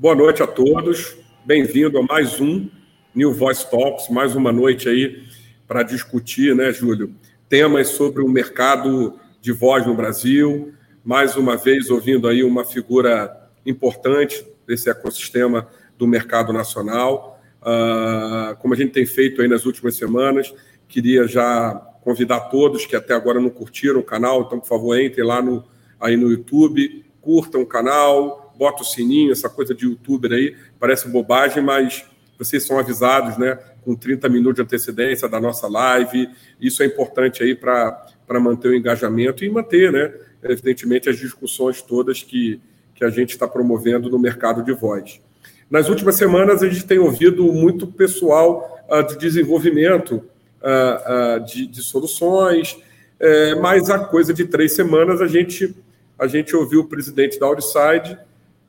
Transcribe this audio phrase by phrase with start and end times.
[0.00, 1.14] Boa noite a todos.
[1.44, 2.70] Bem-vindo a mais um
[3.14, 5.24] New Voice Talks, mais uma noite aí
[5.68, 7.14] para discutir, né, Júlio,
[7.50, 10.72] temas sobre o mercado de voz no Brasil.
[11.04, 15.68] Mais uma vez ouvindo aí uma figura importante desse ecossistema
[15.98, 17.38] do mercado nacional.
[17.60, 20.50] Uh, como a gente tem feito aí nas últimas semanas,
[20.88, 25.26] queria já convidar todos que até agora não curtiram o canal, então, por favor, entrem
[25.26, 25.62] lá no,
[26.00, 31.08] aí no YouTube, curtam o canal, bota o sininho, essa coisa de youtuber aí, parece
[31.08, 32.04] bobagem, mas
[32.38, 36.28] vocês são avisados, né, com 30 minutos de antecedência da nossa live.
[36.60, 42.22] Isso é importante aí para manter o engajamento e manter, né, evidentemente, as discussões todas
[42.22, 42.60] que,
[42.94, 45.22] que a gente está promovendo no mercado de voz.
[45.70, 51.66] Nas últimas semanas, a gente tem ouvido muito pessoal uh, de desenvolvimento uh, uh, de,
[51.66, 52.76] de, soluções,
[53.18, 55.74] é, mas há coisa de três semanas a gente,
[56.18, 58.18] a gente ouviu o presidente da Outside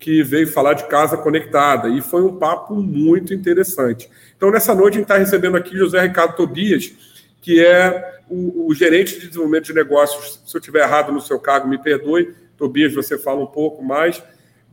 [0.01, 4.09] que veio falar de casa conectada, e foi um papo muito interessante.
[4.35, 6.91] Então, nessa noite, a gente está recebendo aqui José Ricardo Tobias,
[7.39, 10.41] que é o, o, gerente de desenvolvimento de negócios.
[10.43, 12.33] Se eu estiver errado no seu cargo, me perdoe.
[12.57, 14.23] Tobias, você fala um pouco mais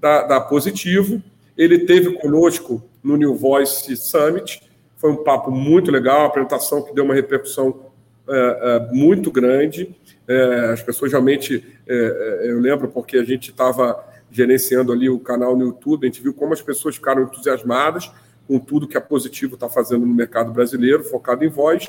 [0.01, 1.23] da, da Positivo.
[1.59, 4.63] Ele teve conosco no New Voice Summit.
[4.97, 7.93] Foi um papo muito legal, uma apresentação que deu uma repercussão
[8.27, 9.95] é, é, muito grande.
[10.27, 15.19] É, as pessoas realmente, é, é, eu lembro porque a gente estava gerenciando ali o
[15.19, 18.11] canal no YouTube, a gente viu como as pessoas ficaram entusiasmadas
[18.49, 21.89] com tudo que a Positivo está fazendo no mercado brasileiro, focado em voz.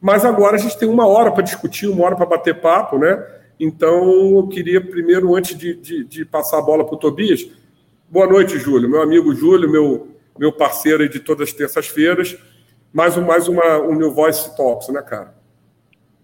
[0.00, 3.22] Mas agora a gente tem uma hora para discutir, uma hora para bater papo, né?
[3.60, 7.46] Então, eu queria primeiro, antes de, de, de passar a bola para o Tobias,
[8.10, 12.36] boa noite, Júlio, meu amigo Júlio, meu, meu parceiro de todas as terças-feiras,
[12.92, 15.34] mais, um, mais uma, um New Voice Talks, né, cara?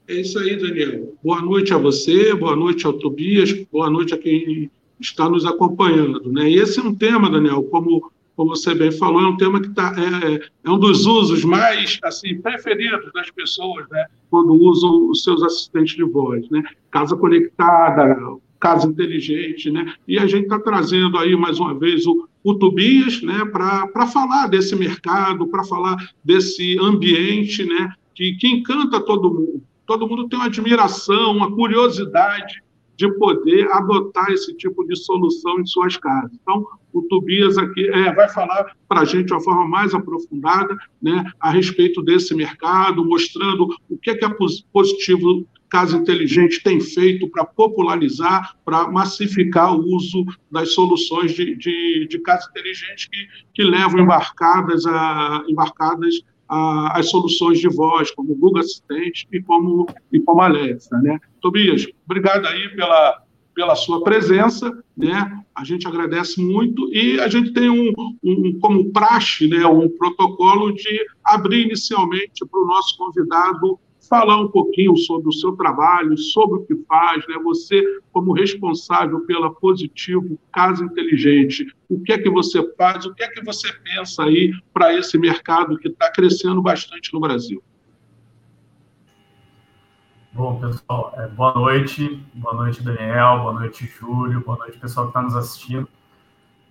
[0.09, 1.15] É isso aí, Daniel.
[1.23, 6.31] Boa noite a você, boa noite ao Tobias, boa noite a quem está nos acompanhando.
[6.31, 6.51] Né?
[6.51, 9.71] E esse é um tema, Daniel, como, como você bem falou, é um tema que
[9.71, 14.07] tá, é, é um dos usos mais assim preferidos das pessoas né?
[14.31, 16.49] quando usam os seus assistentes de voz.
[16.51, 16.63] Né?
[16.91, 18.17] Casa conectada,
[18.61, 19.95] casa inteligente, né?
[20.07, 23.43] E a gente está trazendo aí mais uma vez o, o Tobias, né?
[23.47, 27.91] Para falar desse mercado, para falar desse ambiente, né?
[28.15, 29.63] Que, que encanta todo mundo.
[29.87, 32.63] Todo mundo tem uma admiração, uma curiosidade
[33.01, 36.31] de poder adotar esse tipo de solução em suas casas.
[36.43, 40.77] Então, o Tobias aqui é, vai falar para a gente de uma forma mais aprofundada
[41.01, 44.29] né, a respeito desse mercado, mostrando o que é, que é
[44.71, 52.07] positivo Casa Inteligente tem feito para popularizar, para massificar o uso das soluções de, de,
[52.07, 58.33] de casa inteligente que, que levam embarcadas, a, embarcadas a, as soluções de voz, como
[58.33, 60.99] o Google Assistente e como, e como Alexa.
[60.99, 61.21] Né?
[61.41, 63.23] Tobias, obrigado aí pela,
[63.55, 65.43] pela sua presença, né?
[65.55, 67.93] A gente agradece muito e a gente tem um,
[68.23, 73.79] um como praxe, né, um protocolo de abrir inicialmente para o nosso convidado
[74.09, 77.37] falar um pouquinho sobre o seu trabalho, sobre o que faz, né?
[77.45, 83.23] Você como responsável pela Positivo Casa Inteligente, o que é que você faz, o que
[83.23, 87.63] é que você pensa aí para esse mercado que está crescendo bastante no Brasil?
[90.41, 92.27] Bom, pessoal, é, boa noite.
[92.33, 93.41] Boa noite, Daniel.
[93.41, 94.41] Boa noite, Júlio.
[94.41, 95.87] Boa noite, pessoal que está nos assistindo.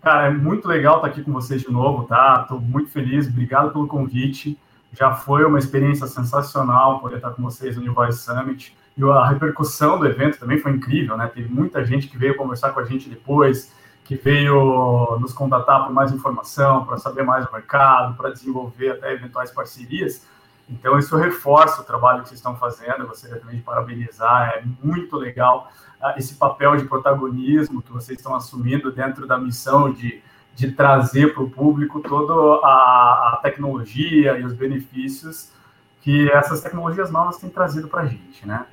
[0.01, 2.39] Cara, é muito legal estar aqui com vocês de novo, tá?
[2.41, 3.27] Estou muito feliz.
[3.27, 4.57] Obrigado pelo convite.
[4.91, 8.75] Já foi uma experiência sensacional poder estar com vocês no New Voice Summit.
[8.97, 11.27] E a repercussão do evento também foi incrível, né?
[11.27, 13.71] Teve muita gente que veio conversar com a gente depois,
[14.03, 19.13] que veio nos contatar por mais informação, para saber mais do mercado, para desenvolver até
[19.13, 20.25] eventuais parcerias.
[20.69, 22.99] Então, isso reforça o trabalho que vocês estão fazendo.
[22.99, 24.53] Eu gostaria também de parabenizar.
[24.55, 25.71] É muito legal
[26.01, 30.21] uh, esse papel de protagonismo que vocês estão assumindo dentro da missão de
[30.59, 32.33] de trazer para o público toda
[32.65, 35.53] a, a, tecnologia e os benefícios
[36.01, 38.65] que essas tecnologias novas têm trazido para a gente, né?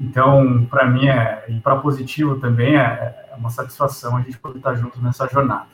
[0.00, 4.58] Então, para mim, é, e para positivo também, é, é, uma satisfação a gente poder
[4.58, 5.66] estar juntos nessa jornada.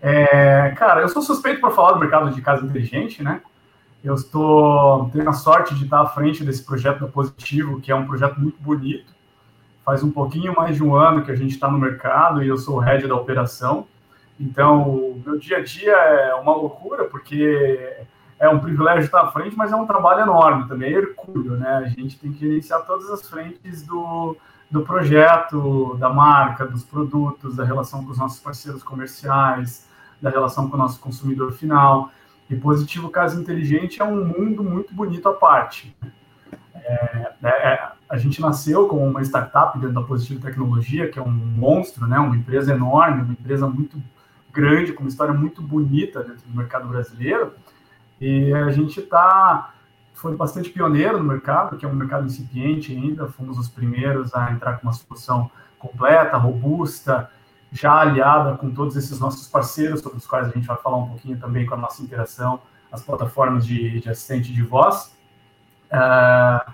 [0.00, 3.42] É, cara, eu sou suspeito para falar do mercado de casa inteligente, né?
[4.04, 7.94] Eu estou tenho a sorte de estar à frente desse projeto da Positivo, que é
[7.94, 9.10] um projeto muito bonito.
[9.82, 12.58] Faz um pouquinho mais de um ano que a gente está no mercado e eu
[12.58, 13.86] sou o head da operação.
[14.38, 17.96] Então, o meu dia a dia é uma loucura, porque
[18.38, 21.76] é um privilégio estar à frente, mas é um trabalho enorme também, é hercúleo, né?
[21.76, 24.36] A gente tem que gerenciar todas as frentes do,
[24.70, 29.88] do projeto, da marca, dos produtos, da relação com os nossos parceiros comerciais,
[30.20, 32.10] da relação com o nosso consumidor final.
[32.48, 35.96] E Positivo Casa Inteligente é um mundo muito bonito à parte.
[36.74, 41.30] É, é, a gente nasceu como uma startup dentro da Positivo Tecnologia, que é um
[41.30, 42.18] monstro, né?
[42.18, 44.00] uma empresa enorme, uma empresa muito
[44.52, 47.54] grande, com uma história muito bonita dentro do mercado brasileiro.
[48.20, 49.74] E a gente está
[50.14, 53.26] foi bastante pioneiro no mercado, que é um mercado incipiente ainda.
[53.26, 57.30] Fomos os primeiros a entrar com uma solução completa, robusta,
[57.74, 61.08] já aliada com todos esses nossos parceiros, sobre os quais a gente vai falar um
[61.08, 62.60] pouquinho também com a nossa interação,
[62.90, 65.12] as plataformas de, de assistente de voz.
[65.92, 66.72] Uh,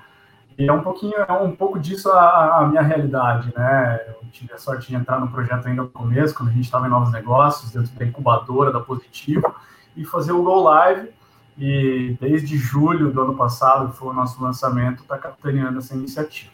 [0.58, 3.98] e é um pouquinho, é um pouco disso a, a, minha realidade, né?
[4.08, 6.86] Eu tive a sorte de entrar no projeto ainda no começo, quando a gente estava
[6.86, 9.54] em novos negócios, dentro da incubadora da Positivo,
[9.96, 11.08] e fazer o Go Live.
[11.56, 16.52] E desde julho do ano passado, que foi o nosso lançamento, está capitaneando essa iniciativa.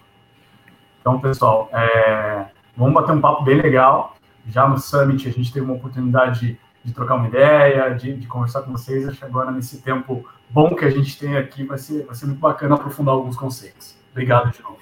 [1.01, 2.47] Então, pessoal, é,
[2.77, 4.16] vamos bater um papo bem legal.
[4.49, 8.27] Já no Summit a gente teve uma oportunidade de, de trocar uma ideia, de, de,
[8.27, 9.09] conversar com vocês.
[9.09, 12.27] Acho que agora, nesse tempo bom que a gente tem aqui, vai ser, vai ser
[12.27, 13.97] muito bacana aprofundar alguns conceitos.
[14.13, 14.79] Obrigado de novo.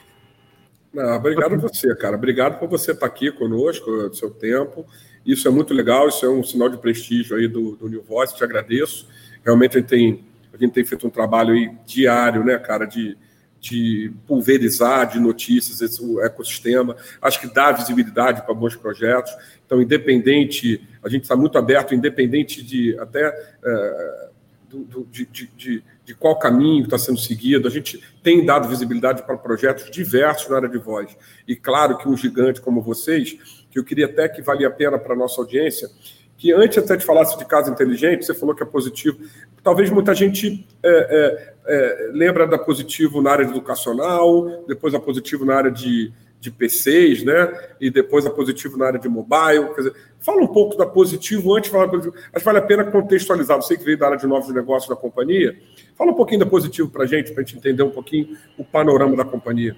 [0.93, 2.17] Não, obrigado a você, cara.
[2.17, 4.87] Obrigado por você estar aqui conosco, do seu tempo.
[5.27, 8.37] Isso é muito legal, isso é um sinal de prestígio aí do, do New Voice,
[8.37, 9.09] te agradeço.
[9.45, 13.17] Realmente a gente tem, a gente tem feito um trabalho aí diário, né, cara, de,
[13.65, 16.95] de pulverizar de notícias esse ecossistema.
[17.21, 19.33] Acho que dá visibilidade para bons projetos.
[19.65, 23.27] Então, independente, a gente está muito aberto, independente de até.
[23.65, 24.29] É,
[24.69, 27.67] do, do, de, de, de, qual caminho está sendo seguido.
[27.69, 31.17] A gente tem dado visibilidade para projetos diversos na área de voz.
[31.47, 33.39] E claro que um gigante como vocês,
[33.71, 35.89] que eu queria até que valia a pena para a nossa audiência,
[36.37, 39.19] que antes até de falasse de casa inteligente, você falou que é positivo.
[39.63, 45.45] Talvez muita gente é, é, é, lembra da positivo na área educacional, depois a positivo
[45.45, 47.51] na área de, de PCs, né?
[47.81, 49.69] E depois a positivo na área de mobile.
[49.75, 52.17] Quer dizer, fala um pouco da positivo antes de falar da positivo.
[52.17, 53.57] Acho que vale a pena contextualizar.
[53.57, 55.57] Você que veio da área de novos negócios da companhia,
[55.97, 58.65] fala um pouquinho da positivo para a gente, para a gente entender um pouquinho o
[58.65, 59.75] panorama da companhia.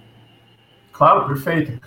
[0.93, 1.79] Claro, perfeito.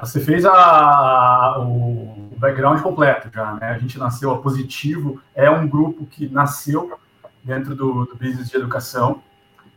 [0.00, 3.70] Você fez a, o background completo já, né?
[3.70, 6.98] A gente nasceu a Positivo, é um grupo que nasceu
[7.42, 9.22] dentro do, do business de educação,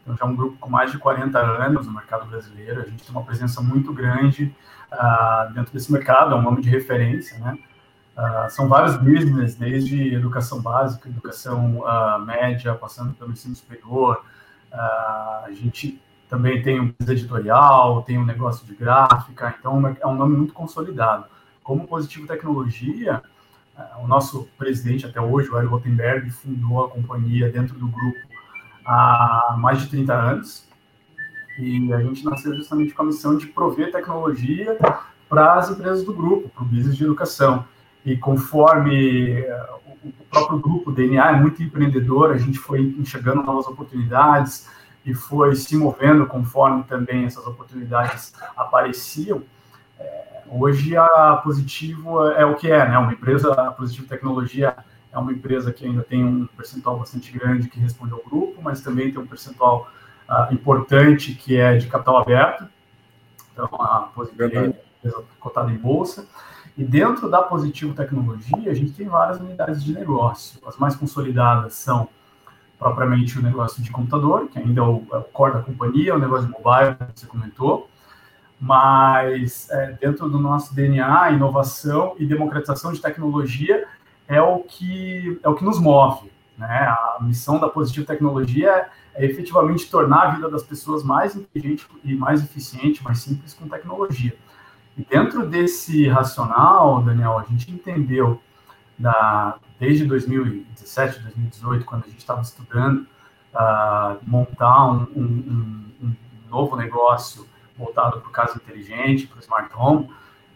[0.09, 2.81] então, já é um grupo com mais de 40 anos no mercado brasileiro.
[2.81, 4.55] A gente tem uma presença muito grande
[4.91, 7.57] uh, dentro desse mercado, é um nome de referência, né?
[8.17, 14.23] Uh, são vários business, desde educação básica, educação uh, média, passando pelo ensino superior.
[14.71, 20.37] a gente também tem um editorial, tem um negócio de gráfica, então é um nome
[20.37, 21.25] muito consolidado.
[21.63, 23.21] Como Positivo Tecnologia,
[24.01, 28.17] o nosso presidente até hoje, o Hélio Rotenberg, fundou a companhia dentro do grupo
[28.85, 30.67] há mais de 30 anos.
[31.57, 34.77] E a gente nasceu justamente com a missão de prover tecnologia
[35.27, 37.65] para as empresas do grupo, para o business de educação.
[38.05, 39.69] E conforme eh,
[40.03, 44.69] o próprio grupo DNA é muito empreendedor, a gente foi enxergando novas oportunidades
[45.05, 49.41] e foi se movendo conforme também essas oportunidades apareciam.
[49.99, 52.97] É, hoje a Positivo é o que é, né?
[52.97, 54.75] Uma empresa, a Positivo Tecnologia
[55.11, 58.81] é uma empresa que ainda tem um percentual bastante grande que responde ao grupo, mas
[58.81, 59.89] também tem um percentual
[60.29, 62.67] uh, importante que é de capital aberto.
[63.51, 66.27] Então, a Positivo é uma empresa cotada em bolsa.
[66.77, 70.61] E dentro da Positivo Tecnologia, a gente tem várias unidades de negócio.
[70.65, 72.07] As mais consolidadas são
[72.79, 76.47] propriamente o negócio de computador, que ainda é o, é core da companhia, o negócio
[76.47, 77.89] de mobile, que você comentou.
[78.59, 83.85] Mas é, dentro do nosso DNA, inovação e democratização de tecnologia
[84.27, 86.31] é o que, é o que nos move.
[86.57, 86.67] Né?
[86.67, 91.85] A missão da Positivo Tecnologia é, é efetivamente tornar a vida das pessoas mais inteligente
[92.03, 94.35] e mais eficiente, mais simples com tecnologia.
[94.97, 98.41] E dentro desse racional, Daniel, a gente entendeu
[98.97, 103.07] da, desde 2017, 2018, quando a gente estava estudando,
[103.53, 106.15] uh, montar um, um, um,
[106.49, 110.09] novo negócio voltado para o caso inteligente, para o smart home,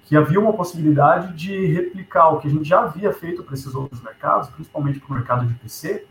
[0.06, 3.74] que havia uma possibilidade de replicar o que a gente já havia feito para esses
[3.74, 6.06] outros mercados, principalmente para o mercado de PC,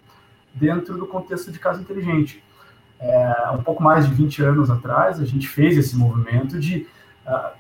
[0.55, 2.43] dentro do contexto de casa inteligente.
[2.99, 6.87] É, um pouco mais de 20 anos atrás, a gente fez esse movimento de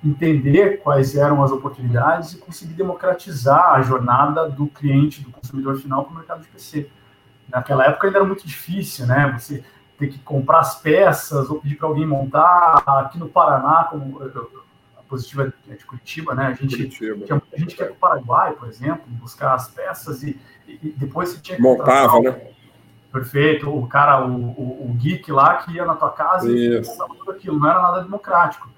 [0.04, 6.04] entender quais eram as oportunidades e conseguir democratizar a jornada do cliente, do consumidor final
[6.04, 6.88] para o mercado de PC.
[7.48, 9.36] Naquela época ainda era muito difícil, né?
[9.38, 9.64] Você
[9.98, 12.82] ter que comprar as peças ou pedir para alguém montar.
[12.86, 14.20] Aqui no Paraná, como
[15.12, 16.46] positiva é de Curitiba, né?
[16.46, 17.26] A gente Curitiba.
[17.26, 20.94] tinha muita gente que ia para o Paraguai, por exemplo, buscar as peças e, e
[20.96, 22.48] depois você tinha que montava, né?
[23.12, 26.90] Perfeito, o cara, o, o, o, geek lá que ia na tua casa Isso.
[26.90, 28.70] e tudo aquilo, não era nada democrático.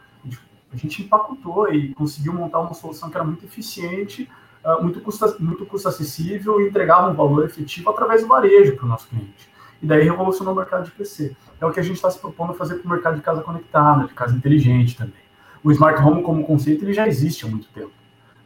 [0.74, 4.28] A gente, a gente empacotou e conseguiu montar uma solução que era muito eficiente,
[4.64, 8.84] uh, muito, custo, muito custo acessível e entregava um valor efetivo através do varejo para
[8.84, 9.48] o nosso cliente.
[9.82, 11.36] E daí revolucionou o mercado de PC.
[11.60, 14.06] É o que a gente está se propondo fazer para o mercado de casa conectada,
[14.06, 15.24] de casa inteligente também
[15.64, 17.90] o smart home como conceito ele já existe há muito tempo.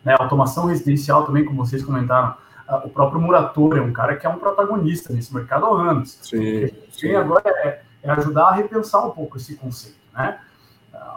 [0.05, 0.15] Né?
[0.17, 2.37] A automação residencial também, como vocês comentaram
[2.85, 6.19] o próprio Muratori é um cara que é um protagonista nesse mercado há anos.
[6.23, 9.97] Sim, o que tem agora é, é, ajudar a repensar um pouco esse conceito.
[10.15, 10.39] Né?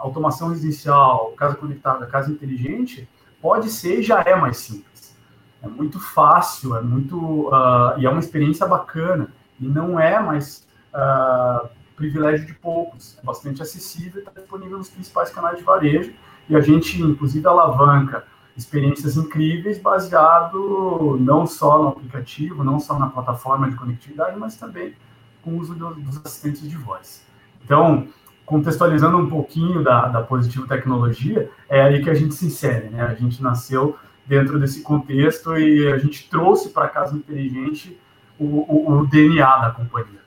[0.00, 3.08] Automação residencial, casa conectada, casa inteligente,
[3.40, 5.16] pode ser e já é mais simples.
[5.62, 9.28] É muito fácil, é muito uh, e é uma experiência bacana
[9.60, 13.16] e não é mais uh, privilégio de poucos.
[13.22, 16.12] É bastante acessível, está disponível nos principais canais de varejo
[16.48, 18.24] e a gente, inclusive, alavanca
[18.56, 24.94] experiências incríveis baseado não só no aplicativo, não só na plataforma de conectividade, mas também
[25.42, 27.24] com o uso dos assistentes de voz.
[27.64, 28.08] Então,
[28.52, 33.00] contextualizando um pouquinho da, da Positivo Tecnologia, é aí que a gente se insere, né?
[33.00, 37.98] A gente nasceu dentro desse contexto e a gente trouxe para a Casa Inteligente
[38.38, 40.20] o, o, o, DNA da companhia.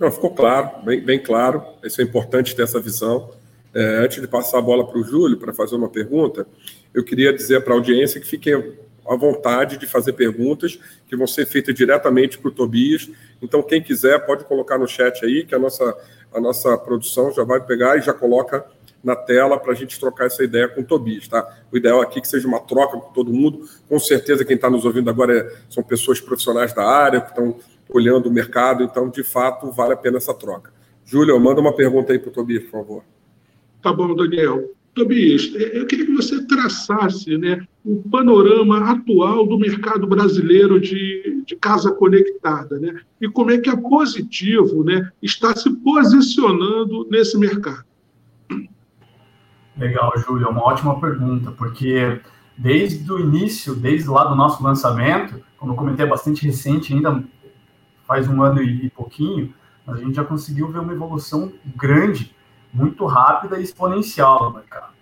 [0.00, 3.30] Não, ficou claro, bem, bem claro, isso é importante ter essa visão.
[3.74, 6.46] É, antes de passar a bola para o Júlio para fazer uma pergunta,
[6.94, 8.54] eu queria dizer para a audiência que fiquem
[9.06, 13.10] à vontade de fazer perguntas que vão ser feitas diretamente para o Tobias.
[13.42, 15.94] Então, quem quiser pode colocar no chat aí, que a nossa,
[16.34, 18.64] a nossa produção já vai pegar e já coloca
[19.02, 21.46] na tela para a gente trocar essa ideia com o Tobias, tá?
[21.72, 23.68] O ideal aqui é que seja uma troca com todo mundo.
[23.88, 27.56] Com certeza, quem está nos ouvindo agora é, são pessoas profissionais da área, que estão
[27.88, 30.72] olhando o mercado, então, de fato, vale a pena essa troca.
[31.04, 33.04] Júlio, manda uma pergunta aí para o Tobias, por favor.
[33.82, 34.70] Tá bom, Daniel.
[34.94, 41.42] Tobias, é, eu queria que você traçasse né, o panorama atual do mercado brasileiro de,
[41.46, 43.00] de casa conectada, né?
[43.20, 47.84] E como é que a Positivo né, está se posicionando nesse mercado.
[49.76, 52.20] Legal, Júlio, é uma ótima pergunta, porque
[52.56, 57.24] desde o início, desde lá do nosso lançamento, como eu comentei, é bastante recente, ainda
[58.06, 59.54] faz um ano e pouquinho,
[59.86, 62.34] a gente já conseguiu ver uma evolução grande
[62.72, 64.92] muito rápida e exponencial no mercado.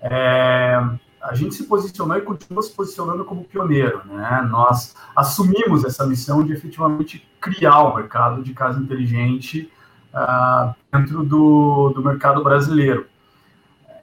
[0.00, 0.80] É,
[1.20, 4.02] a gente se posicionou e continua se posicionando como pioneiro.
[4.04, 4.46] Né?
[4.50, 9.70] Nós assumimos essa missão de efetivamente criar o mercado de casa inteligente
[10.12, 13.06] uh, dentro do, do mercado brasileiro.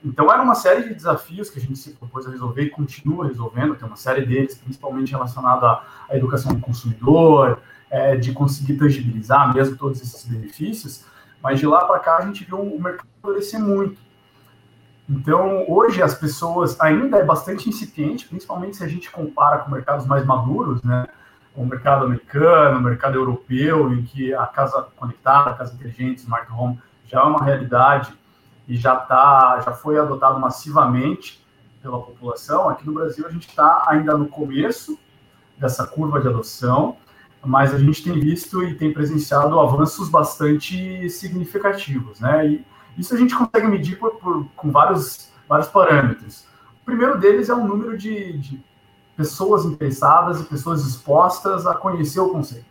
[0.03, 3.27] Então, era uma série de desafios que a gente se propôs a resolver e continua
[3.27, 3.75] resolvendo.
[3.75, 5.79] Tem uma série deles, principalmente relacionada
[6.10, 11.05] à, educação do consumidor, é, de conseguir tangibilizar mesmo todos esses benefícios.
[11.41, 14.00] Mas de lá para cá a gente viu o mercado florescer muito.
[15.10, 20.05] Então, hoje as pessoas ainda é bastante incipiente, principalmente se a gente compara com mercados
[20.05, 21.05] mais maduros, né?
[21.53, 26.50] O mercado americano, o mercado europeu, em que a casa conectada, a casa inteligente, smart
[26.51, 28.13] home já é uma realidade
[28.67, 31.45] e já tá, já foi adotado massivamente
[31.81, 32.69] pela população.
[32.69, 34.98] Aqui no Brasil a gente está ainda no começo
[35.57, 36.95] dessa curva de adoção
[37.43, 42.48] mas a gente tem visto e tem presenciado avanços bastante significativos, né?
[42.48, 42.65] E
[42.98, 46.45] isso a gente consegue medir por, por, com vários, vários parâmetros.
[46.81, 48.62] O primeiro deles é o número de, de
[49.15, 52.65] pessoas interessadas e pessoas dispostas a conhecer o conceito.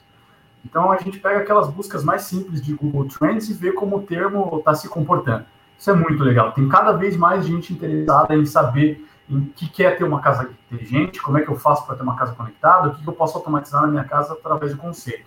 [0.65, 4.03] Então a gente pega aquelas buscas mais simples de Google Trends e vê como o
[4.03, 5.45] termo está se comportando.
[5.79, 6.53] Isso é muito legal.
[6.53, 11.23] Tem cada vez mais gente interessada em saber em que quer ter uma casa inteligente,
[11.23, 13.83] como é que eu faço para ter uma casa conectada, o que, eu posso automatizar
[13.83, 15.25] na minha casa através do conceito.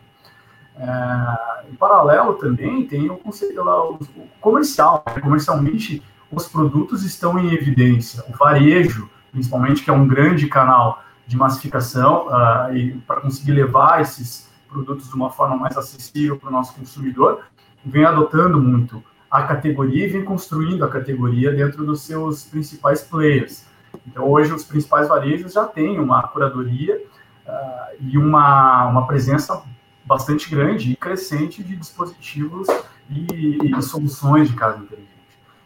[0.76, 3.98] É, em paralelo também tem o conceito lá, o,
[4.42, 5.04] comercial.
[5.08, 5.22] Né?
[5.22, 8.24] Comercialmente, os produtos estão em evidência.
[8.28, 14.02] O varejo, principalmente, que é um grande canal de massificação uh, e para conseguir levar
[14.02, 17.44] esses produtos de uma forma mais acessível para o nosso consumidor,
[17.86, 23.66] vem adotando muito a categoria e vem construindo a categoria dentro dos seus principais players.
[24.08, 27.02] Então, hoje, os principais varejos já têm uma curadoria
[27.48, 29.64] uh, e uma, uma presença
[30.06, 32.68] bastante grande e crescente de dispositivos
[33.10, 35.10] e, e soluções de casa inteligente.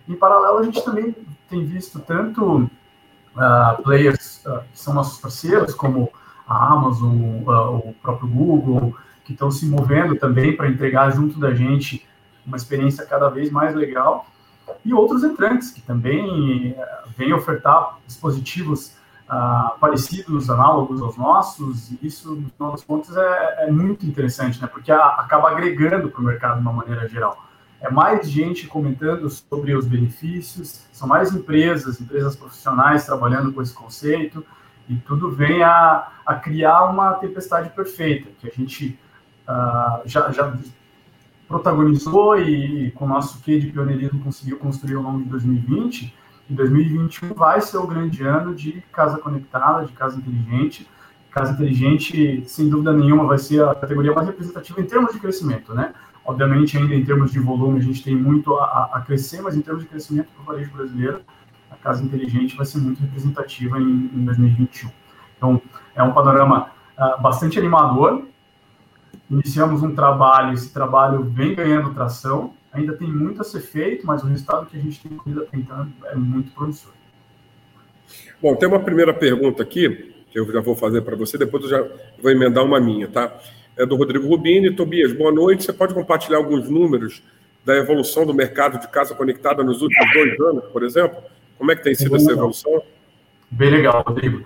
[0.07, 1.15] Em paralelo, a gente também
[1.49, 6.09] tem visto tanto uh, players uh, que são nossos parceiros, como
[6.47, 12.07] a Amazon, o próprio Google, que estão se movendo também para entregar junto da gente
[12.45, 14.25] uma experiência cada vez mais legal
[14.87, 18.93] e outros entrantes que também eh, vêm ofertar dispositivos
[19.29, 24.61] uh, parecidos, análogos aos nossos, e isso, no final das contas, é, é muito interessante,
[24.61, 24.67] né?
[24.67, 27.43] porque a, acaba agregando para o mercado de uma maneira geral.
[27.81, 33.73] É mais gente comentando sobre os benefícios, são mais empresas, empresas profissionais trabalhando com esse
[33.73, 34.45] conceito,
[34.87, 38.97] e tudo vem a, a criar uma tempestade perfeita, que a gente
[39.49, 40.55] uh, já, já
[41.47, 46.13] protagonizou e, com o nosso quê de pioneirismo conseguiu construir ao longo de 2020.
[46.49, 50.87] E 2021 vai ser o grande ano de casa conectada, de casa inteligente.
[51.31, 55.73] Casa inteligente, sem dúvida nenhuma, vai ser a categoria mais representativa em termos de crescimento,
[55.73, 55.93] né?
[56.25, 59.61] Obviamente, ainda em termos de volume, a gente tem muito a, a crescer, mas em
[59.61, 61.21] termos de crescimento para o varejo brasileiro,
[61.71, 64.89] a casa inteligente vai ser muito representativa em, em 2021.
[65.37, 65.61] Então,
[65.95, 68.23] é um panorama uh, bastante animador.
[69.29, 74.23] Iniciamos um trabalho, esse trabalho vem ganhando tração, ainda tem muito a ser feito, mas
[74.23, 75.19] o resultado que a gente tem
[75.51, 76.93] tentando é muito promissor.
[78.41, 81.69] Bom, tem uma primeira pergunta aqui, que eu já vou fazer para você, depois eu
[81.69, 81.87] já
[82.21, 83.35] vou emendar uma minha, tá?
[83.75, 84.75] É do Rodrigo Rubini.
[84.75, 85.63] Tobias, boa noite.
[85.63, 87.21] Você pode compartilhar alguns números
[87.63, 91.17] da evolução do mercado de casa conectada nos últimos dois anos, por exemplo?
[91.57, 92.81] Como é que tem sido essa evolução?
[93.51, 94.45] Bem legal, Rodrigo.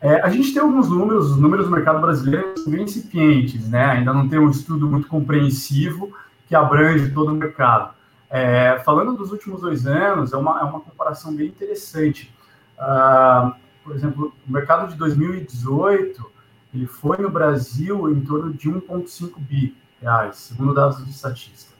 [0.00, 3.84] É, a gente tem alguns números, os números do mercado brasileiro são bem incipientes, né?
[3.84, 6.12] Ainda não tem um estudo muito compreensivo
[6.46, 7.94] que abrange todo o mercado.
[8.30, 12.32] É, falando dos últimos dois anos, é uma, é uma comparação bem interessante.
[12.78, 13.52] Uh,
[13.82, 16.30] por exemplo, o mercado de 2018,
[16.74, 21.72] ele foi no Brasil em torno de 1,5 bi reais, segundo dados de estatística.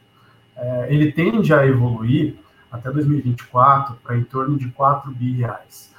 [0.57, 2.37] É, ele tende a evoluir
[2.73, 5.95] até 2024 para em torno de 4 bi reais.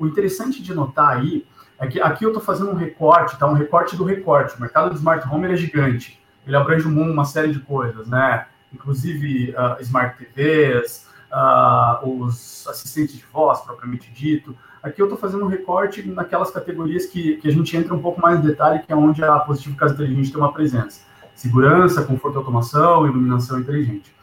[0.00, 1.46] O interessante de notar aí
[1.78, 3.46] é que aqui eu estou fazendo um recorte, tá?
[3.46, 4.56] Um recorte do recorte.
[4.56, 6.18] O mercado de smart home é gigante.
[6.46, 8.46] Ele abrange uma série de coisas, né?
[8.72, 14.56] Inclusive uh, smart TVs, uh, os assistentes de voz, propriamente dito.
[14.82, 18.22] Aqui eu estou fazendo um recorte naquelas categorias que, que a gente entra um pouco
[18.22, 21.02] mais em detalhe, que é onde a Positivo Casa Inteligente tem uma presença.
[21.34, 24.14] Segurança, conforto e automação, iluminação inteligente.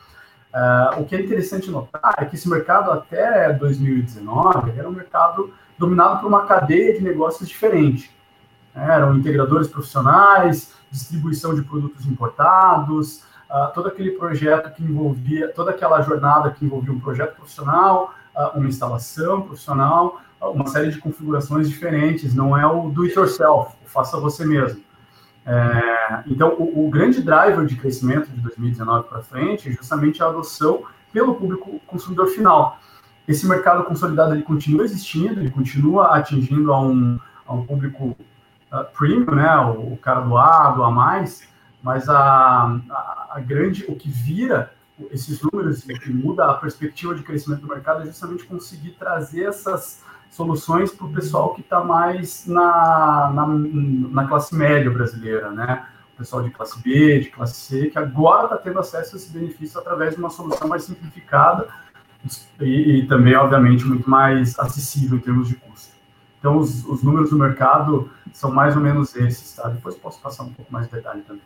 [0.52, 5.54] Uh, o que é interessante notar é que esse mercado até 2019 era um mercado
[5.78, 8.16] dominado por uma cadeia de negócios diferente.
[8.76, 16.02] Eram integradores profissionais, distribuição de produtos importados, uh, todo aquele projeto que envolvia, toda aquela
[16.02, 22.34] jornada que envolvia um projeto profissional, uh, uma instalação profissional, uma série de configurações diferentes,
[22.36, 24.82] não é o do it yourself, o faça você mesmo.
[25.46, 30.28] É, então, o, o, grande driver de crescimento de 2019 para frente é justamente a
[30.28, 32.78] adoção pelo público consumidor final.
[33.28, 38.16] Esse mercado consolidado ele continua existindo, ele continua atingindo a um, a um público
[38.72, 41.26] uh, premium, né, o, o, cara do A, A+,
[41.84, 44.72] mas a, a, a grande, o que vira
[45.12, 49.44] esses números, o que muda a perspectiva de crescimento do mercado é justamente conseguir trazer
[49.44, 55.86] essas soluções para o pessoal que está mais na, na, na, classe média brasileira, né?
[56.16, 59.32] O pessoal de classe B, de classe C, que agora está tendo acesso a esse
[59.32, 61.68] benefício através de uma solução mais simplificada
[62.60, 65.96] e, e, também, obviamente, muito mais acessível em termos de custo.
[66.40, 69.70] Então, os, os números do mercado são mais ou menos esses, tá?
[69.70, 71.42] Depois posso passar um pouco mais de detalhe também.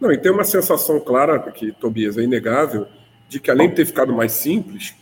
[0.00, 2.86] Não, e tem uma sensação clara, que, Tobias, é inegável,
[3.28, 4.94] de que além de ter ficado mais simples,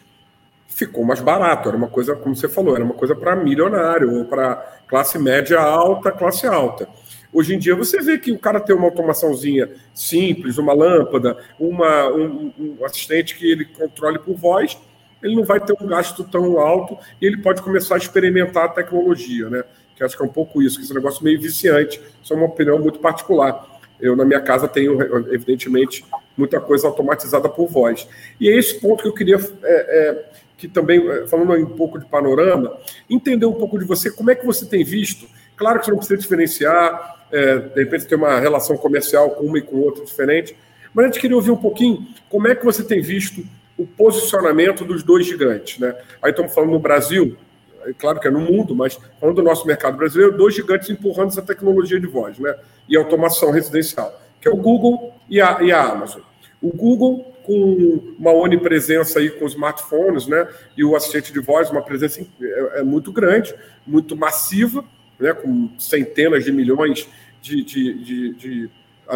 [0.69, 1.69] ficou mais barato.
[1.69, 5.61] Era uma coisa, como você falou, era uma coisa para milionário, ou para classe média
[5.61, 6.89] alta, classe alta.
[7.35, 12.09] Hoje em dia você vê que o cara tem uma automaçãozinha simples, uma lâmpada, uma,
[12.09, 14.79] um, um assistente que ele controle por voz,
[15.21, 18.69] ele não vai ter um gasto tão alto e ele pode começar a experimentar a
[18.69, 19.65] tecnologia, né?
[19.97, 22.01] Que acho que é um pouco isso, que esse negócio meio viciante.
[22.23, 23.67] Isso é uma opinião muito particular.
[24.01, 25.01] Eu, na minha casa, tenho,
[25.33, 26.05] evidentemente,
[26.37, 28.07] muita coisa automatizada por voz.
[28.39, 30.25] E é esse ponto que eu queria é, é,
[30.57, 32.77] que também, eh, falando um pouco de panorama,
[33.09, 35.27] entender um pouco de você, como é que você tem visto?
[35.57, 39.59] Claro que você não precisa diferenciar, é, de repente ter uma relação comercial com uma
[39.59, 40.57] e com outra diferente,
[40.93, 43.45] mas a gente queria ouvir um pouquinho como é que você tem visto
[43.77, 45.79] o posicionamento dos dois gigantes.
[45.79, 45.95] Né?
[46.23, 47.37] Aí estamos falando no Brasil,
[47.85, 51.29] é claro que é no mundo, mas falando do nosso mercado brasileiro, dois gigantes empurrando
[51.29, 52.55] essa tecnologia de voz né?
[52.89, 56.23] e automação residencial, que é o Google e a, e a Amazon.
[56.63, 60.49] O Google com uma onipresença aí com smartphones, né?
[60.77, 63.55] E o assistente de voz, uma presença é, é muito grande,
[63.87, 64.83] muito massiva,
[65.19, 65.33] né?
[65.33, 67.09] Com centenas de milhões
[67.41, 68.71] de, de, de, de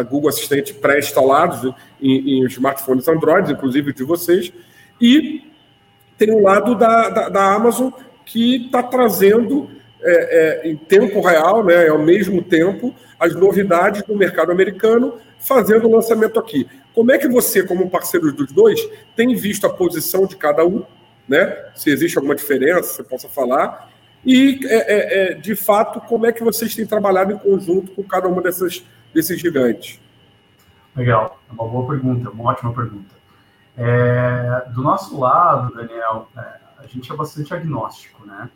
[0.09, 4.51] Google Assistente pré-instalados em, em, smartphones Android, inclusive de vocês.
[5.01, 5.43] E
[6.17, 7.89] tem o lado da, da, da Amazon
[8.25, 9.69] que está trazendo
[10.01, 15.87] é, é, em tempo real, né, ao mesmo tempo, as novidades do mercado americano, fazendo
[15.87, 16.67] o lançamento aqui.
[16.93, 18.79] Como é que você, como parceiro dos dois,
[19.15, 20.83] tem visto a posição de cada um,
[21.27, 21.55] né?
[21.75, 23.89] Se existe alguma diferença, você possa falar.
[24.25, 28.03] E, é, é, é, de fato, como é que vocês têm trabalhado em conjunto com
[28.03, 29.99] cada uma dessas, desses gigantes?
[30.95, 33.15] Legal, é uma boa pergunta, uma ótima pergunta.
[33.77, 36.41] É, do nosso lado, Daniel, é,
[36.79, 38.49] a gente é bastante agnóstico, né?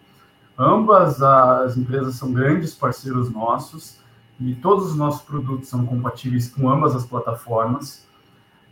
[0.57, 3.99] Ambas as empresas são grandes parceiros nossos
[4.39, 8.05] e todos os nossos produtos são compatíveis com ambas as plataformas.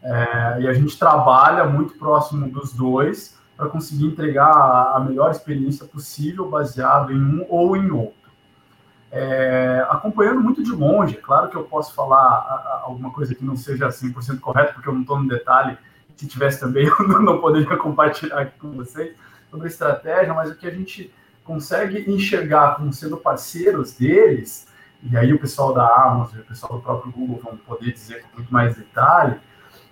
[0.03, 4.51] É, e a gente trabalha muito próximo dos dois para conseguir entregar
[4.95, 8.31] a melhor experiência possível baseado em um ou em outro.
[9.11, 13.55] É, acompanhando muito de longe, é claro que eu posso falar alguma coisa que não
[13.55, 15.77] seja 100% correta, porque eu não estou no detalhe,
[16.15, 19.15] se tivesse também eu não poderia compartilhar aqui com vocês
[19.51, 24.67] sobre a estratégia, mas o que a gente consegue enxergar como sendo parceiros deles,
[25.03, 28.23] e aí o pessoal da Amazon e o pessoal do próprio Google vão poder dizer
[28.23, 29.39] com muito mais detalhe,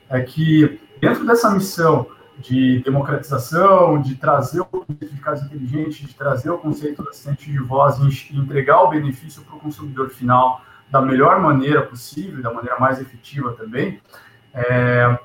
[0.09, 2.07] é que dentro dessa missão
[2.39, 7.51] de democratização, de trazer o conceito de casa inteligente, de trazer o conceito do assistente
[7.51, 12.51] de voz e entregar o benefício para o consumidor final da melhor maneira possível, da
[12.51, 14.01] maneira mais efetiva também,
[14.53, 15.19] é,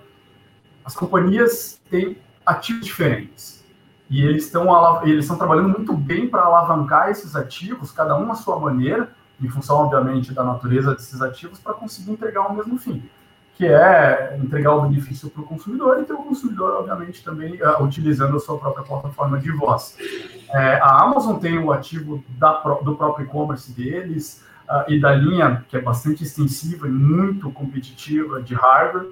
[0.85, 3.65] as companhias têm ativos diferentes.
[4.11, 8.35] E eles estão eles estão trabalhando muito bem para alavancar esses ativos, cada um à
[8.35, 13.03] sua maneira, em função, obviamente, da natureza desses ativos, para conseguir entregar o mesmo fim
[13.57, 17.83] que é entregar o benefício para o consumidor e ter o consumidor, obviamente, também uh,
[17.83, 19.97] utilizando a sua própria plataforma de voz.
[20.51, 25.65] É, a Amazon tem o ativo da, do próprio e-commerce deles uh, e da linha,
[25.69, 29.11] que é bastante extensiva e muito competitiva de hardware,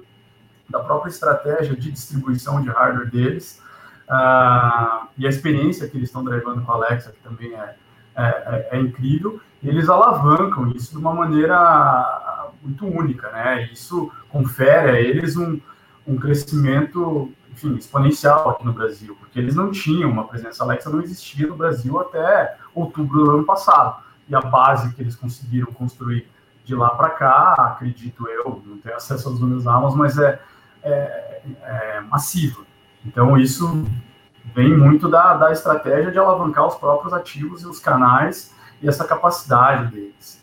[0.69, 3.61] da própria estratégia de distribuição de hardware deles,
[4.09, 7.75] uh, e a experiência que eles estão drivando com a Alexa, que também é,
[8.15, 13.69] é, é, é incrível, eles alavancam isso de uma maneira muito única, né?
[13.71, 15.59] Isso confere a eles um,
[16.07, 21.01] um crescimento, enfim, exponencial aqui no Brasil, porque eles não tinham uma presença Alexa, não
[21.01, 24.03] existia no Brasil até outubro do ano passado.
[24.27, 26.27] E a base que eles conseguiram construir
[26.65, 30.41] de lá para cá, acredito eu, não tenho acesso aos números Amazon, mas é,
[30.81, 32.65] é, é massivo.
[33.05, 33.85] Então, isso
[34.55, 39.05] vem muito da, da estratégia de alavancar os próprios ativos e os canais e essa
[39.05, 40.42] capacidade deles.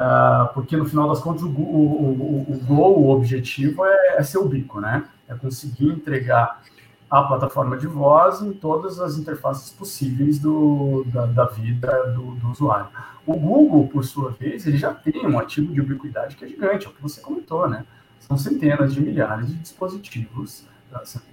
[0.00, 4.22] Uh, porque no final das contas o, o, o, o goal, o objetivo é, é
[4.22, 5.04] ser o bico, né?
[5.28, 6.62] É conseguir entregar
[7.10, 12.50] a plataforma de voz em todas as interfaces possíveis do, da, da vida do, do,
[12.50, 12.86] usuário.
[13.26, 16.86] O Google, por sua vez, ele já tem um ativo de ubiquidade que é gigante,
[16.86, 17.84] é o que você comentou, né?
[18.20, 20.64] São centenas de milhares de dispositivos,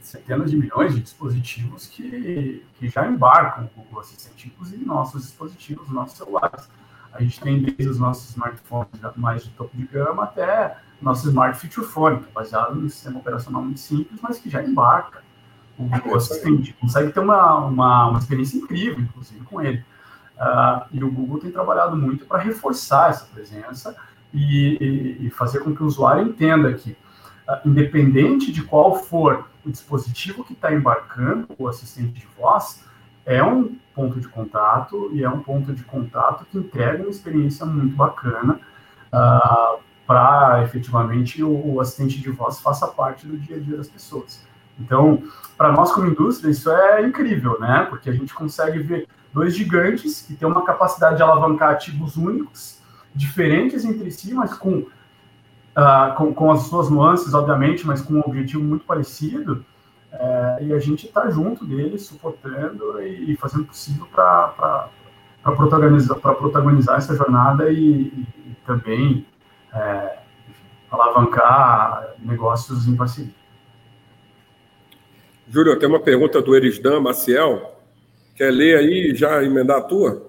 [0.01, 5.89] centenas de milhões de dispositivos que, que já embarcam o Google Assistente, inclusive nossos dispositivos,
[5.89, 6.67] nossos celulares.
[7.17, 11.57] A gente tem desde os nossos smartphones mais de topo de gama até nosso smart
[11.59, 15.23] feature phone, que é baseado num sistema operacional muito simples, mas que já embarca
[15.77, 16.73] o Google Assistente.
[16.73, 19.83] Consegue ter uma, uma, uma experiência incrível, inclusive, com ele.
[20.37, 23.95] Uh, e o Google tem trabalhado muito para reforçar essa presença
[24.31, 29.47] e, e, e, fazer com que o usuário entenda que, uh, independente de qual for
[29.65, 32.83] o dispositivo que está embarcando o assistente de voz,
[33.27, 37.65] é um ponto de contato e é um ponto de contato que entrega uma experiência
[37.65, 38.57] muito bacana uh,
[39.11, 39.75] ah,
[40.07, 44.47] para efetivamente o, o, assistente de voz faça parte do dia a dia das pessoas.
[44.79, 45.21] Então,
[45.57, 47.85] para nós como indústria, isso é incrível, né?
[47.89, 52.79] Porque a gente consegue ver dois gigantes que têm uma capacidade de alavancar ativos únicos,
[53.13, 58.21] diferentes entre si, mas com, uh, com, com as suas nuances, obviamente, mas com um
[58.21, 59.65] objetivo muito parecido,
[60.19, 64.89] é, e a gente está junto deles, suportando e, e fazendo o possível para
[65.43, 69.25] protagonizar, protagonizar essa jornada e, e, e também
[69.73, 70.17] é,
[70.89, 73.31] alavancar negócios em parceria.
[75.49, 77.79] Júlio, tem uma pergunta do Erisdan Maciel.
[78.35, 80.27] Quer ler aí e já emendar a tua?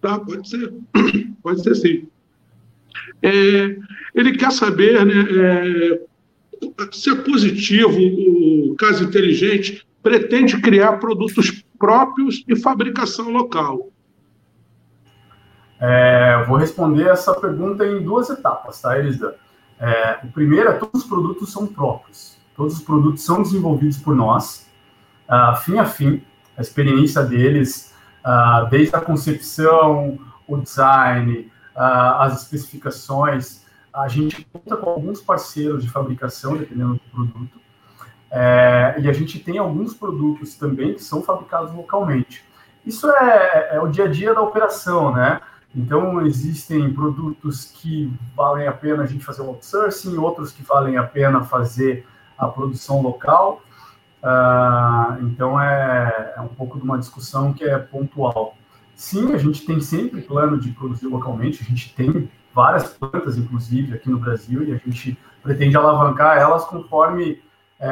[0.00, 0.72] Tá, pode ser.
[1.42, 2.08] Pode ser sim.
[3.22, 3.76] É,
[4.14, 6.00] ele quer saber né, é,
[6.92, 7.98] se é positivo,
[8.70, 13.90] o Casa Inteligente pretende criar produtos próprios e fabricação local.
[15.80, 19.36] É, vou responder essa pergunta em duas etapas, tá, Elisa?
[19.78, 22.36] É, o primeiro é todos os produtos são próprios.
[22.56, 24.68] Todos os produtos são desenvolvidos por nós,
[25.28, 26.20] uh, fim a fim.
[26.56, 27.94] A experiência deles,
[28.26, 30.18] uh, desde a concepção,
[30.48, 33.57] o design, uh, as especificações,
[33.92, 37.60] a gente conta com alguns parceiros de fabricação, dependendo do produto,
[38.30, 42.44] é, e a gente tem alguns produtos também que são fabricados localmente.
[42.84, 45.40] Isso é, é, o dia a dia da operação, né?
[45.74, 50.96] Então, existem produtos que valem a pena a gente fazer o outsourcing, outros que valem
[50.96, 53.62] a pena fazer a produção local.
[54.22, 58.56] Uh, então, é, é um pouco de uma discussão que é pontual.
[58.94, 63.94] Sim, a gente tem sempre plano de produzir localmente, a gente tem várias plantas, inclusive,
[63.94, 67.40] aqui no Brasil, e a gente pretende alavancar elas conforme
[67.78, 67.88] é,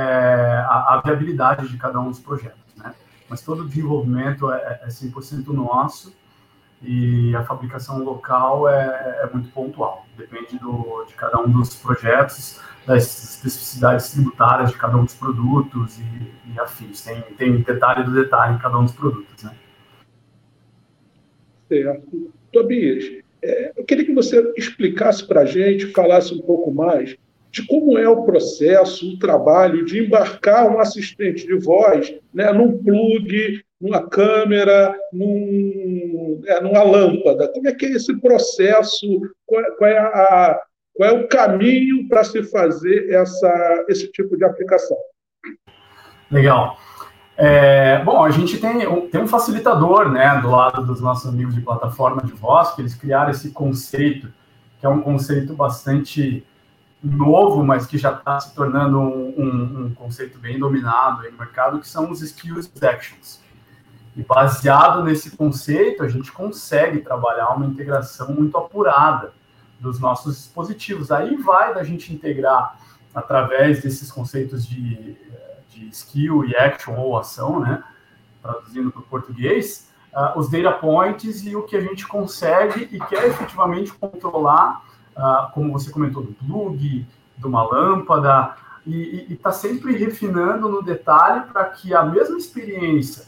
[0.67, 2.93] a, a, viabilidade de cada um dos projetos, né?
[3.31, 6.13] Mas todo o desenvolvimento é, é 100% nosso
[6.83, 12.61] e a fabricação local é, é muito pontual, depende do, de cada um dos projetos,
[12.85, 17.05] das especificidades tributárias de cada um dos produtos e, e afins.
[17.05, 19.55] Tem, tem detalhe do detalhe em cada um dos produtos, né?
[21.69, 22.33] Certo.
[22.53, 27.17] Tobias, é, eu queria que você explicasse para a gente, falasse um pouco mais
[27.51, 32.77] de como é o processo, o trabalho de embarcar um assistente de voz né, num
[32.83, 37.49] plug, numa câmera, num, é, numa lâmpada.
[37.49, 39.07] Como é que é esse processo?
[39.47, 40.61] Qual, é, qual é, a,
[40.95, 44.99] qual é o caminho para se fazer essa, esse tipo de aplicação?
[46.31, 46.77] Legal.
[47.37, 51.61] É, bom, a gente tem, tem um facilitador né, do lado dos nossos amigos de
[51.61, 54.33] plataforma de voz, que eles criaram esse conceito,
[54.81, 56.47] que é um conceito bastante
[57.03, 61.79] novo, mas que já está se tornando um, um, um, conceito bem dominado no mercado,
[61.79, 63.41] que são os skills actions.
[64.17, 69.33] E baseado nesse conceito, a gente consegue trabalhar uma integração muito apurada
[69.79, 71.13] dos nossos dispositivos.
[71.13, 72.79] Aí vai da gente integrar
[73.15, 75.17] através desses conceitos de,
[75.79, 77.83] de skill e action ou ação, né?
[78.43, 82.99] Traduzindo para o português, uh, os data points e o que a gente consegue e
[82.99, 84.83] quer efetivamente controlar
[85.17, 88.55] uh, como você comentou, do plug, de uma lâmpada,
[88.87, 93.27] e está sempre refinando no detalhe para que a mesma experiência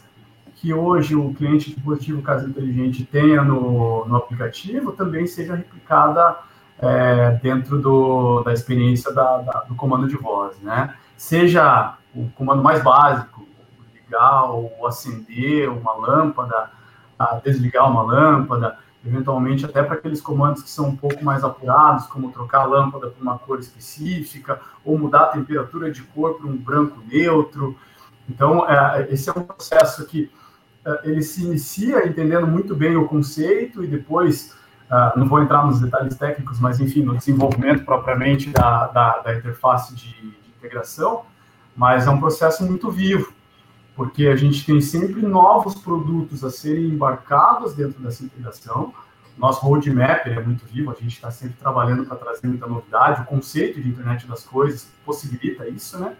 [0.55, 6.37] que hoje o cliente dispositivo Casa Inteligente tenha no, no aplicativo também seja replicada
[6.79, 10.95] é, dentro do, da experiência da, da, do comando de voz, né?
[11.17, 13.47] Seja o comando mais básico,
[13.93, 16.71] ligar ou acender uma lâmpada,
[17.43, 22.31] desligar uma lâmpada, eventualmente até para aqueles comandos que são um pouco mais apurados, como
[22.31, 26.57] trocar a lâmpada por uma cor específica, ou mudar a temperatura de cor para um
[26.57, 27.77] branco neutro.
[28.29, 30.31] Então, é, esse é um processo que
[30.85, 34.55] é, ele se inicia entendendo muito bem o conceito e depois,
[34.91, 39.35] é, não vou entrar nos detalhes técnicos, mas enfim, no desenvolvimento propriamente da, da, da
[39.35, 41.23] interface de, de integração,
[41.79, 43.33] mas é um processo muito vivo
[43.95, 48.93] porque a gente tem sempre novos produtos a serem embarcados dentro dessa integração.
[49.37, 53.21] Nosso roadmap é muito vivo, a gente está sempre trabalhando para trazer muita novidade.
[53.21, 56.15] O conceito de internet das coisas possibilita isso, né?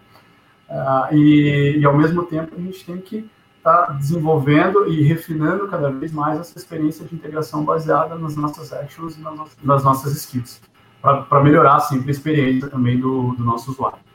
[0.68, 5.66] Uh, e, e, ao mesmo tempo, a gente tem que estar tá desenvolvendo e refinando
[5.68, 10.14] cada vez mais essa experiência de integração baseada nas nossas actions e nas, nas nossas
[10.16, 10.60] skills,
[11.00, 14.09] para melhorar sempre a experiência também do, do nosso usuário.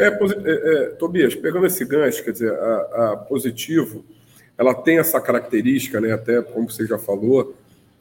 [0.00, 4.04] É, é, é, Tobias, pegando esse gancho, quer dizer, a, a, Positivo,
[4.56, 7.54] ela tem essa característica, né, até como você já falou,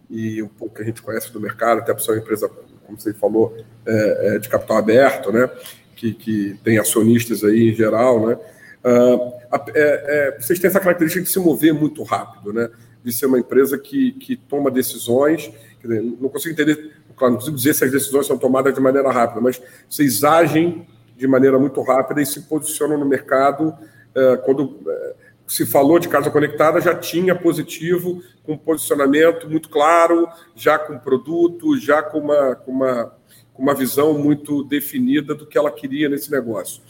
[0.09, 2.49] e um pouco que a gente conhece do mercado, até por ser uma empresa,
[2.85, 5.49] como você falou, é, é, de capital aberto, né,
[5.95, 9.33] que, que tem acionistas aí em geral, né, uh,
[9.75, 12.69] é, vocês têm essa característica de se mover muito rápido, né,
[13.03, 17.57] de ser uma empresa que, que toma decisões, dizer, não consigo entender, claro, não consigo
[17.57, 20.87] dizer se as decisões são tomadas de maneira rápida, mas vocês agem
[21.19, 23.77] de maneira muito rápida e se posicionam no mercado.
[24.15, 25.13] É, quando é,
[25.45, 31.77] se falou de casa conectada, já tinha positivo, com posicionamento muito claro, já com produto,
[31.77, 33.13] já com uma, com uma,
[33.53, 36.81] com uma visão muito definida do que ela queria nesse negócio.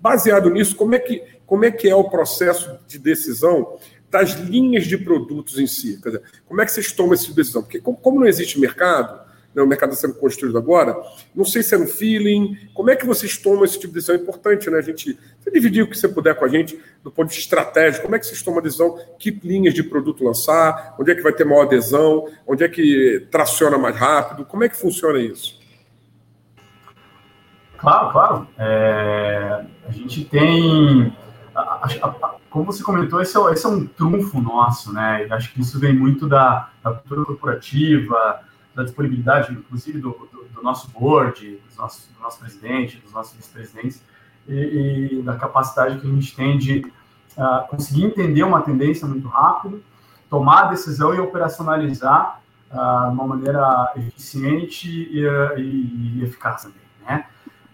[0.00, 3.78] Baseado nisso, como é que, como é, que é o processo de decisão
[4.10, 6.00] das linhas de produtos em si?
[6.02, 7.62] Dizer, como é que vocês tomam essa decisão?
[7.62, 9.25] Porque como não existe mercado,
[9.56, 10.94] né, o mercado está sendo construído agora.
[11.34, 12.68] Não sei se é no feeling.
[12.74, 14.14] Como é que vocês tomam esse tipo de decisão?
[14.14, 14.76] É importante, né?
[14.76, 17.56] A gente você dividir o que você puder com a gente do ponto de vista
[17.56, 18.02] estratégico.
[18.04, 18.98] Como é que vocês tomam a decisão?
[19.18, 20.94] Que linhas de produto lançar?
[21.00, 22.28] Onde é que vai ter maior adesão?
[22.46, 24.44] Onde é que traciona mais rápido?
[24.44, 25.58] Como é que funciona isso?
[27.78, 28.48] Claro, claro.
[28.58, 31.16] É, a gente tem.
[32.50, 35.26] Como você comentou, esse é, esse é, um trunfo nosso, né?
[35.30, 38.42] acho que isso vem muito da, da cultura corporativa,
[38.76, 43.34] da disponibilidade, inclusive, do, do, do nosso board, dos nossos, do nosso presidente, dos nossos
[43.34, 44.02] vice-presidentes,
[44.46, 46.92] e, e, da capacidade que a gente tem de
[47.36, 49.82] uh, conseguir entender uma tendência muito rápido,
[50.28, 55.24] tomar a decisão e operacionalizar uh, de uma maneira eficiente e,
[55.56, 57.26] e, e eficaz também, né?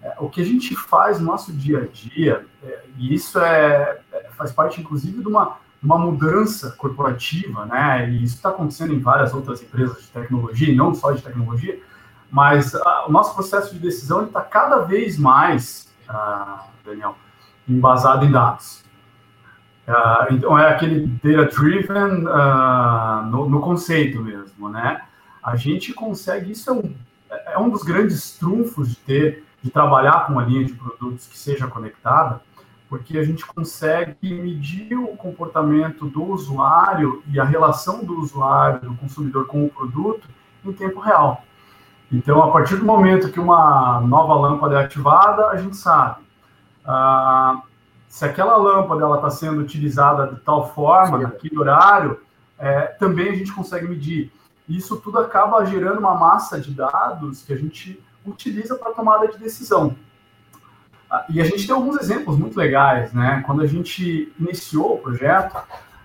[0.02, 4.00] É, o que a gente faz no nosso dia a dia, é, e isso é,
[4.12, 8.08] é faz parte, inclusive, de uma uma mudança corporativa, né?
[8.08, 11.80] E isso está acontecendo em várias outras empresas de tecnologia, e não só de tecnologia,
[12.30, 17.16] mas uh, o nosso processo de decisão está cada vez mais, uh, Daniel,
[17.68, 18.82] embasado em dados.
[19.88, 22.22] Uh, então é aquele data-driven
[23.30, 25.02] no, no, conceito mesmo, né?
[25.42, 26.94] A gente consegue, isso é um,
[27.48, 31.36] é um dos grandes trunfos de ter, de trabalhar com uma linha de produtos que
[31.36, 32.40] seja conectada,
[32.92, 38.94] porque a gente consegue medir o comportamento do usuário e a relação do usuário, do
[38.96, 40.28] consumidor com o produto
[40.62, 41.42] em tempo real.
[42.12, 46.20] Então, a partir do momento que uma nova lâmpada é ativada, a gente sabe
[46.84, 47.62] ah,
[48.10, 51.24] se aquela lâmpada está sendo utilizada de tal forma, Sim.
[51.24, 52.20] naquele horário,
[52.58, 54.30] é, também a gente consegue medir.
[54.68, 59.38] Isso tudo acaba gerando uma massa de dados que a gente utiliza para tomada de
[59.38, 59.96] decisão.
[61.12, 63.42] Ah, e a gente tem alguns exemplos muito legais, né?
[63.44, 65.58] Quando a gente iniciou o projeto,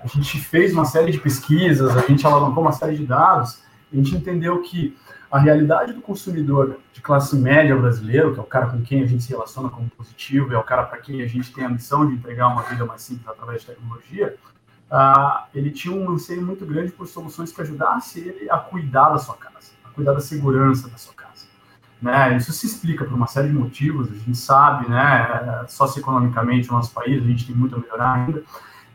[0.03, 3.95] a gente fez uma série de pesquisas, a gente alavancou uma série de dados, a
[3.95, 4.97] gente entendeu que
[5.31, 9.05] a realidade do consumidor de classe média brasileiro, que é o cara com quem a
[9.05, 12.05] gente se relaciona como positivo, é o cara para quem a gente tem a missão
[12.05, 14.35] de entregar uma vida mais simples através de tecnologia,
[14.91, 19.17] uh, ele tinha um anseio muito grande por soluções que ajudassem ele a cuidar da
[19.19, 21.46] sua casa, a cuidar da segurança da sua casa.
[22.01, 22.37] Né?
[22.37, 26.93] Isso se explica por uma série de motivos, a gente sabe, né, socioeconomicamente, no nosso
[26.93, 28.43] país, a gente tem muito a melhorar ainda,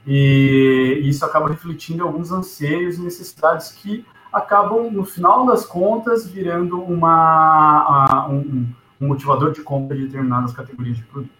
[0.07, 6.81] e isso acaba refletindo alguns anseios e necessidades que acabam, no final das contas, virando
[6.81, 8.67] uma, um,
[9.01, 11.31] um, motivador de compra de determinadas categorias de produto.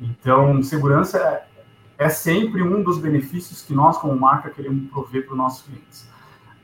[0.00, 1.46] Então, segurança é,
[1.98, 6.08] é sempre um dos benefícios que nós, como marca, queremos prover para os nossos clientes.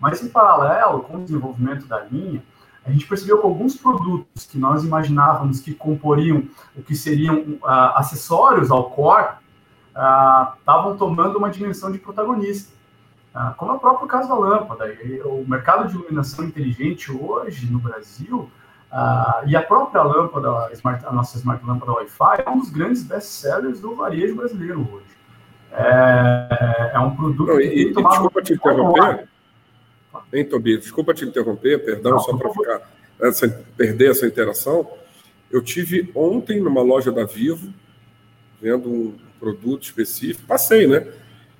[0.00, 2.42] Mas, em paralelo com o desenvolvimento da linha,
[2.84, 6.44] a gente percebeu que alguns produtos que nós imaginávamos que comporiam
[6.76, 9.34] o que seriam uh, acessórios ao core
[10.58, 12.72] estavam uh, tomando uma dimensão de protagonista.
[13.34, 14.92] Ah, como é o próprio caso da lâmpada.
[15.24, 18.50] O mercado de iluminação inteligente hoje no Brasil,
[18.90, 22.70] ah, e a própria lâmpada, a, smart, a nossa smart lâmpada Wi-Fi, é um dos
[22.70, 25.20] grandes best-sellers do varejo brasileiro hoje.
[25.72, 29.28] É, é um produto Não, e, que Desculpa te interromper.
[30.32, 30.80] Hein, Tobias?
[30.80, 34.88] Desculpa te interromper, perdão, só para ficar essa, perder essa interação.
[35.50, 37.72] Eu tive ontem numa loja da Vivo,
[38.60, 41.06] vendo um produto específico, passei, né?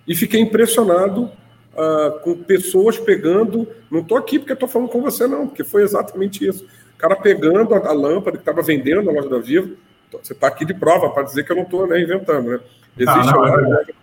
[0.06, 3.68] E fiquei impressionado uh, com pessoas pegando.
[3.90, 6.64] Não estou aqui porque estou falando com você, não, porque foi exatamente isso.
[6.94, 9.76] O cara pegando a, a lâmpada que estava vendendo na loja da Vivo.
[10.22, 12.60] Você está aqui de prova para dizer que eu não estou né, inventando, né?
[12.98, 13.94] Existe ah, não, a loja é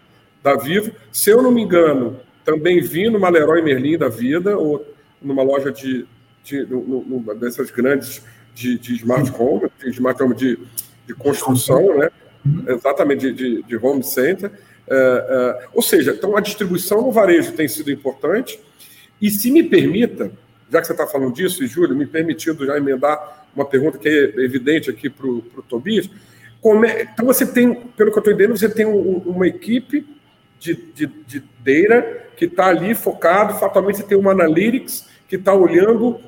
[0.41, 0.91] da Vivo.
[1.12, 4.88] Se eu não me engano, também vi numa Leroy Merlin da vida, ou
[5.21, 6.07] numa loja de,
[6.45, 8.23] de numa dessas grandes
[8.55, 10.57] de, de smart home, de smart home de,
[11.05, 12.10] de construção, né?
[12.45, 12.63] Uhum.
[12.69, 14.49] Exatamente, de, de, home center.
[14.89, 18.57] É, é, ou seja, então a distribuição no varejo tem sido importante.
[19.21, 20.31] E se me permita,
[20.71, 24.07] já que você está falando disso, e Júlio, me permitindo já emendar uma pergunta que
[24.07, 26.10] é evidente aqui para o Tobias.
[26.86, 30.07] É, então você tem, pelo que eu estou entendendo, você tem um, uma equipe
[30.57, 35.54] de, de, de data que está ali focado, fatalmente você tem uma analytics que está
[35.54, 36.21] olhando uh,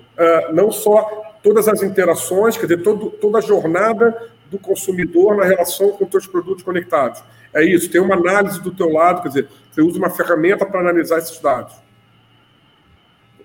[0.53, 5.91] não só todas as interações, quer dizer, todo, toda a jornada do consumidor na relação
[5.91, 7.23] com os seus produtos conectados.
[7.53, 10.79] É isso, tem uma análise do teu lado, quer dizer, você usa uma ferramenta para
[10.79, 11.75] analisar esses dados.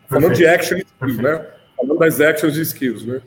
[0.09, 0.37] Falando Perfeito.
[0.37, 1.47] de action skills, né?
[1.77, 3.21] Falando das actions e skills, né?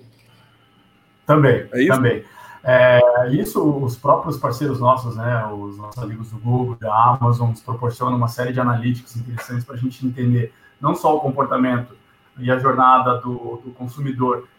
[1.25, 1.93] Também, é isso?
[1.93, 2.23] também.
[2.69, 2.99] É,
[3.31, 8.17] isso, os próprios parceiros nossos, né, os nossos amigos do Google, da Amazon, nos proporcionam
[8.17, 11.95] uma série de analíticos interessantes para a gente entender não só o comportamento
[12.37, 14.49] e a jornada do, do consumidor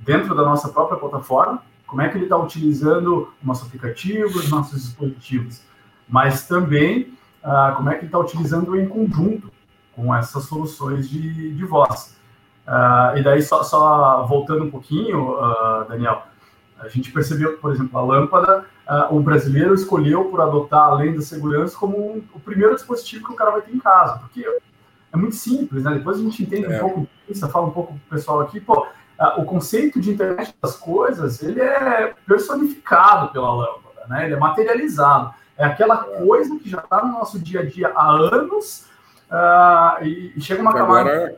[0.00, 4.50] dentro da nossa própria plataforma, como é que ele está utilizando o nosso aplicativo, os
[4.50, 5.62] nossos dispositivos,
[6.08, 9.52] mas também ah, como é que ele está utilizando em conjunto
[9.94, 12.16] com essas soluções de, de voz.
[12.66, 16.24] Ah, e daí, só, só, voltando um pouquinho, ah, Daniel,
[16.82, 18.64] a gente percebeu, por exemplo, a lâmpada,
[19.10, 23.36] o brasileiro escolheu por adotar, além da segurança, como um, o primeiro dispositivo que o
[23.36, 24.44] cara vai ter em casa, porque
[25.12, 25.94] é muito simples, né?
[25.94, 26.76] Depois a gente entende é.
[26.76, 28.86] um pouco disso, fala um pouco pro pessoal aqui, pô,
[29.36, 34.24] o conceito de internet das coisas ele é personificado pela lâmpada, né?
[34.24, 35.32] Ele é materializado.
[35.56, 38.88] É aquela coisa que já está no nosso dia a dia há anos
[39.30, 41.36] uh, e, e, chega uma camada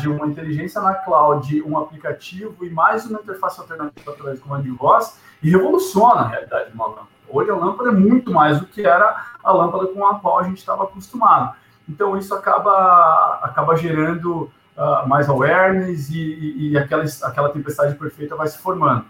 [0.00, 4.62] de uma inteligência na cloud, um aplicativo e mais uma interface alternativa através do comando
[4.62, 7.06] de voz e revoluciona a realidade de uma lâmpada.
[7.28, 10.42] Hoje a lâmpada é muito mais do que era a lâmpada com a qual a
[10.44, 11.54] gente estava acostumado.
[11.88, 18.34] Então isso acaba, acaba gerando uh, mais awareness e, e, e, aquela, aquela tempestade perfeita
[18.34, 19.04] vai se formando.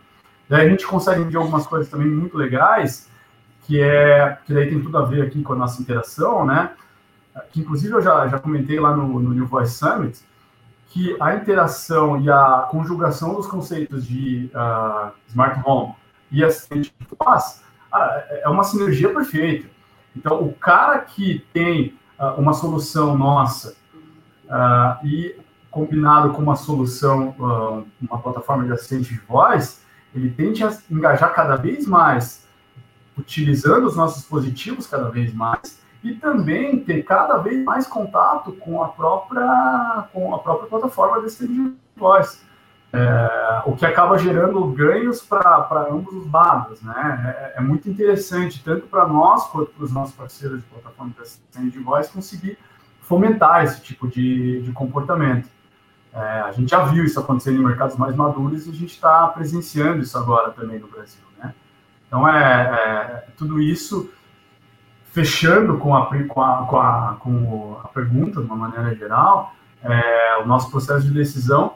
[0.49, 3.09] Daí a gente consegue ver algumas coisas também muito legais,
[3.63, 6.73] que é que daí tem tudo a ver aqui com a nossa interação, né?
[7.53, 10.21] Que inclusive eu já, já comentei lá no, no New Voice Summit,
[10.93, 15.95] que a interação e a conjugação dos conceitos de uh, smart home
[16.31, 19.67] e assistente de voz uh, é uma sinergia perfeita.
[20.15, 23.81] Então, o cara que tem uh, uma solução nossa
[25.03, 25.35] e
[25.71, 29.83] combinado com uma solução, ah, uma plataforma de assistente de voz,
[30.15, 32.47] ele tende a engajar cada vez mais,
[33.17, 38.83] utilizando os nossos dispositivos cada vez mais, e também ter cada vez mais contato com
[38.83, 42.43] a própria, com a própria plataforma de voz.
[42.95, 47.53] É, o que acaba gerando ganhos para ambos os lados, né?
[47.55, 51.23] É, é muito interessante, tanto para nós quanto para os nossos parceiros de plataforma de
[51.23, 52.59] assistente de voz, conseguir
[53.01, 55.49] fomentar esse tipo de, de comportamento.
[56.13, 59.27] É, a gente já viu isso acontecendo em mercados mais maduros e a gente está
[59.29, 61.23] presenciando isso agora também no Brasil.
[61.39, 61.55] Né?
[62.07, 64.11] Então, é, é, tudo isso
[65.13, 70.39] fechando com a, com a, com a, com a pergunta, de uma maneira geral, é,
[70.43, 71.75] o nosso processo de decisão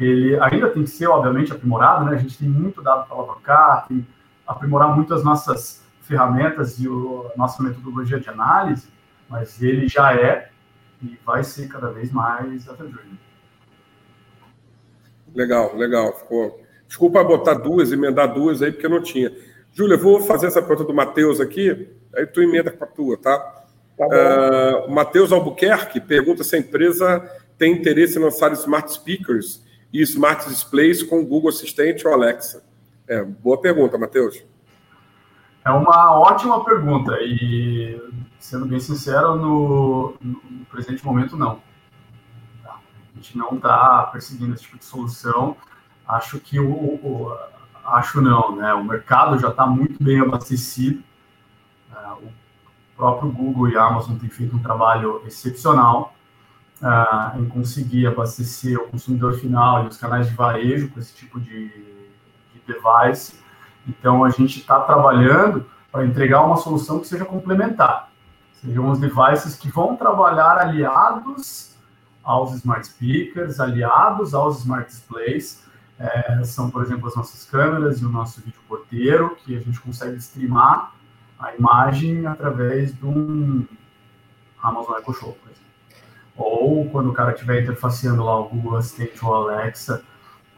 [0.00, 2.16] ele ainda tem que ser, obviamente, aprimorado, né?
[2.16, 4.04] A gente tem muito dado para alavancar, tem
[4.46, 8.88] aprimorar muito as nossas ferramentas e o, a nossa metodologia de análise,
[9.28, 10.50] mas ele já é
[11.02, 12.84] e vai ser cada vez mais data
[15.34, 16.12] Legal, legal.
[16.18, 16.62] Ficou...
[16.86, 19.32] Desculpa botar duas, emendar duas aí, porque não tinha.
[19.72, 23.38] Júlia, vou fazer essa pergunta do Matheus aqui, aí tu emenda com a tua, tá?
[23.96, 27.20] tá uh, Matheus Albuquerque pergunta se a empresa
[27.58, 32.64] tem interesse em lançar smart speakers e smart displays com o Google Assistente ou Alexa.
[33.06, 34.42] É, boa pergunta, Matheus.
[35.64, 38.00] É uma ótima pergunta e,
[38.38, 41.60] sendo bem sincero, no, no presente momento, não.
[42.64, 42.80] A
[43.14, 45.56] gente não está perseguindo esse tipo de solução.
[46.08, 47.38] Acho que o, o
[47.84, 48.72] acho não, né?
[48.74, 51.02] O mercado já está muito bem abastecido.
[52.14, 52.32] O
[52.96, 56.14] próprio Google e a Amazon têm feito um trabalho excepcional
[56.80, 61.40] uh, em conseguir abastecer o consumidor final e os canais de varejo com esse tipo
[61.40, 63.40] de, de device.
[63.86, 68.10] Então, a gente está trabalhando para entregar uma solução que seja complementar.
[68.54, 71.76] Sejam os devices que vão trabalhar aliados
[72.22, 75.62] aos smart speakers, aliados aos smart displays,
[75.98, 79.80] é, são, por exemplo, as nossas câmeras e o nosso vídeo porteiro, que a gente
[79.80, 80.92] consegue streamar
[81.42, 83.66] a imagem através de um
[84.62, 85.62] Amazon Echo Show, por exemplo.
[86.36, 90.02] Ou quando o cara estiver interfaceando lá o Google Assistant ou Alexa,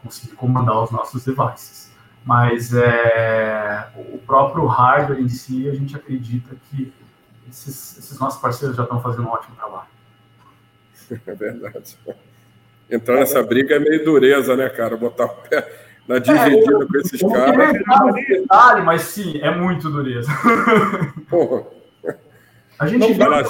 [0.03, 1.91] conseguir comandar os nossos devices.
[2.23, 6.93] Mas é, o próprio hardware em si, a gente acredita que
[7.49, 9.87] esses, esses nossos parceiros já estão fazendo um ótimo trabalho.
[11.27, 11.97] É verdade.
[12.89, 14.97] Entrar nessa briga é meio dureza, né, cara?
[14.97, 17.73] Botar o pé na dividida é, com esses eu caras.
[17.87, 20.31] Não detalhe, mas sim, é muito dureza.
[21.29, 21.65] Porra.
[22.77, 23.41] A gente vê lá,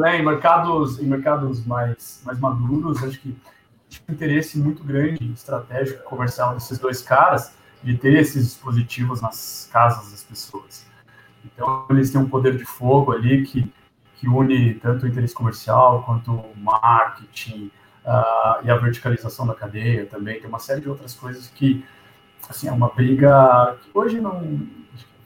[0.00, 3.34] né, em mercados, em mercados mais, mais maduros, acho que
[3.88, 9.68] tinha um interesse muito grande, estratégico, comercial desses dois caras, de ter esses dispositivos nas
[9.72, 10.86] casas das pessoas.
[11.44, 13.72] Então, eles têm um poder de fogo ali que,
[14.16, 17.70] que une tanto o interesse comercial quanto o marketing,
[18.08, 21.84] uh, e a verticalização da cadeia também, tem uma série de outras coisas que,
[22.48, 24.66] assim, é uma briga que hoje não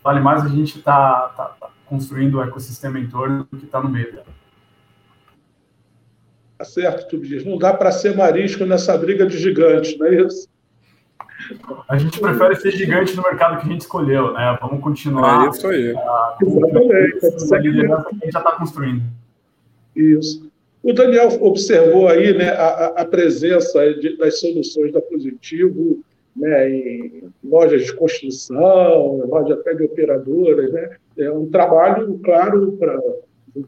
[0.02, 3.66] vale mais a gente estar tá, tá, tá construindo o ecossistema em torno do que
[3.66, 4.26] está no meio dela.
[6.58, 7.44] Tá certo, Tobias.
[7.44, 10.48] Não dá para ser marisco nessa briga de gigantes, não é isso?
[11.88, 14.56] A gente prefere ser gigante no mercado que a gente escolheu, né?
[14.60, 15.46] Vamos continuar.
[15.46, 15.90] É isso aí.
[15.96, 17.26] A, Exatamente.
[17.26, 19.02] Essa liderança que a gente já está construindo.
[19.96, 20.51] Isso.
[20.82, 26.02] O Daniel observou aí né, a, a presença de, das soluções da Positivo
[26.34, 30.72] né, em lojas de construção, lojas até de operadoras.
[30.72, 30.96] Né?
[31.18, 33.00] É um trabalho, claro, para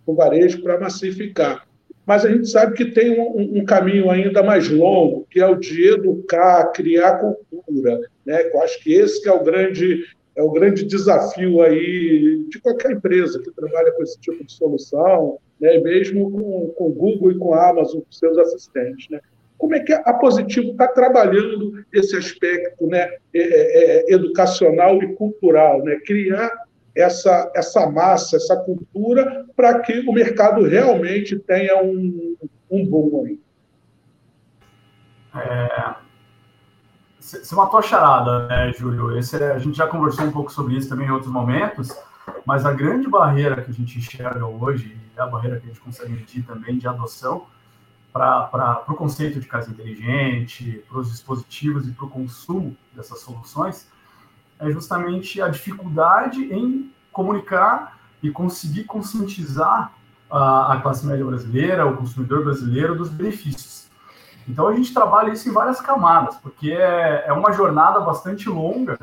[0.07, 1.67] o varejo para massificar.
[2.07, 5.55] Mas a gente sabe que tem um, um, caminho ainda mais longo, que é o
[5.55, 8.01] de educar, criar cultura.
[8.27, 8.51] Né?
[8.53, 10.05] Eu acho que esse que é o grande
[10.37, 15.39] é o grande desafio aí de qualquer empresa que trabalha com esse tipo de solução,
[15.65, 19.09] né, mesmo com, o Google e com a Amazon, com seus assistentes.
[19.09, 19.19] Né?
[19.57, 23.01] Como é que a Positivo está trabalhando esse aspecto né,
[23.33, 25.97] é, é, é, educacional e cultural, né?
[26.05, 26.53] criar
[26.95, 32.37] essa, essa massa, essa cultura, para que o mercado realmente tenha um,
[32.71, 33.41] um boom aí?
[35.35, 35.95] É,
[37.19, 39.17] você matou a charada, né, Júlio?
[39.17, 41.97] Esse, é, a gente já conversou um pouco sobre isso também em outros momentos,
[42.45, 45.81] mas a grande barreira que a gente enxerga hoje, e a barreira que a gente
[45.81, 47.47] consegue medir também de adoção
[48.13, 53.89] para o conceito de casa inteligente, para os dispositivos e para o consumo dessas soluções,
[54.59, 59.93] é justamente a dificuldade em comunicar e conseguir conscientizar
[60.31, 63.89] a, a classe média brasileira, o consumidor brasileiro, dos benefícios.
[64.49, 68.99] Então a gente trabalha isso em várias camadas, porque é, é uma jornada bastante longa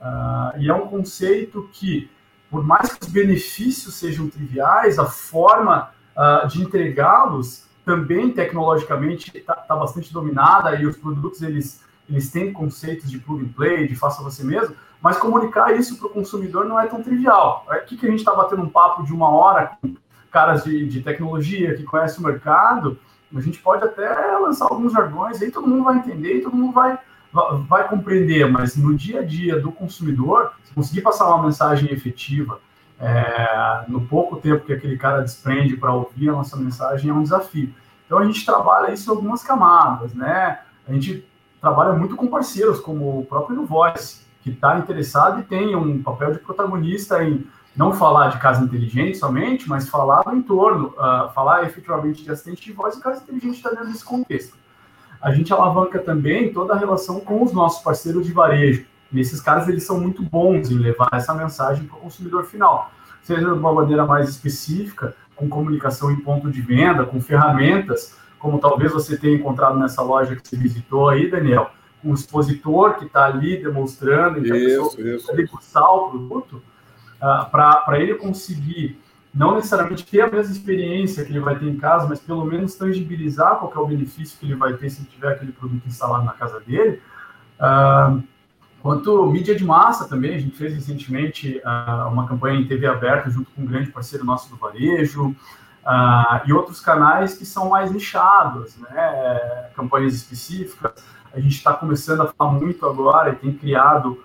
[0.00, 2.10] uh, e é um conceito que,
[2.52, 9.54] por mais que os benefícios sejam triviais, a forma uh, de entregá-los também tecnologicamente está
[9.54, 13.96] tá bastante dominada e os produtos eles, eles têm conceitos de plug and play, de
[13.96, 17.64] faça você mesmo, mas comunicar isso para o consumidor não é tão trivial.
[17.70, 19.96] Aqui que a gente está batendo um papo de uma hora com
[20.30, 22.98] caras de, de tecnologia que conhecem o mercado,
[23.34, 26.98] a gente pode até lançar alguns jargões, aí todo mundo vai entender todo mundo vai,
[27.66, 32.60] vai compreender, mas no dia a dia do consumidor, se conseguir passar uma mensagem efetiva,
[33.00, 37.22] é, no pouco tempo que aquele cara desprende para ouvir a nossa mensagem, é um
[37.22, 37.74] desafio.
[38.06, 40.60] Então a gente trabalha isso em algumas camadas, né?
[40.86, 41.26] A gente
[41.60, 46.32] trabalha muito com parceiros, como o próprio Voice, que está interessado e tem um papel
[46.32, 51.64] de protagonista em não falar de casa inteligente somente, mas falar do entorno, uh, falar
[51.64, 54.56] efetivamente de assistente de voz e casa inteligente está dentro desse contexto.
[55.22, 58.84] A gente alavanca também toda a relação com os nossos parceiros de varejo.
[59.10, 62.90] Nesses caras, eles são muito bons em levar essa mensagem para o consumidor final,
[63.22, 68.58] seja de uma maneira mais específica, com comunicação em ponto de venda, com ferramentas, como
[68.58, 71.70] talvez você tenha encontrado nessa loja que você visitou aí, Daniel,
[72.04, 76.62] um expositor que está ali demonstrando, então isso, a pessoa degustar o produto,
[77.18, 79.00] uh, para ele conseguir
[79.34, 82.74] não necessariamente ter a mesma experiência que ele vai ter em casa, mas pelo menos
[82.74, 86.32] tangibilizar qual é o benefício que ele vai ter se tiver aquele produto instalado na
[86.32, 87.00] casa dele.
[87.58, 88.22] Uh,
[88.82, 93.30] quanto mídia de massa também, a gente fez recentemente uh, uma campanha em TV aberta
[93.30, 97.90] junto com um grande parceiro nosso do varejo, uh, e outros canais que são mais
[97.90, 100.92] nichados, né, campanhas específicas.
[101.32, 104.22] A gente está começando a falar muito agora e tem criado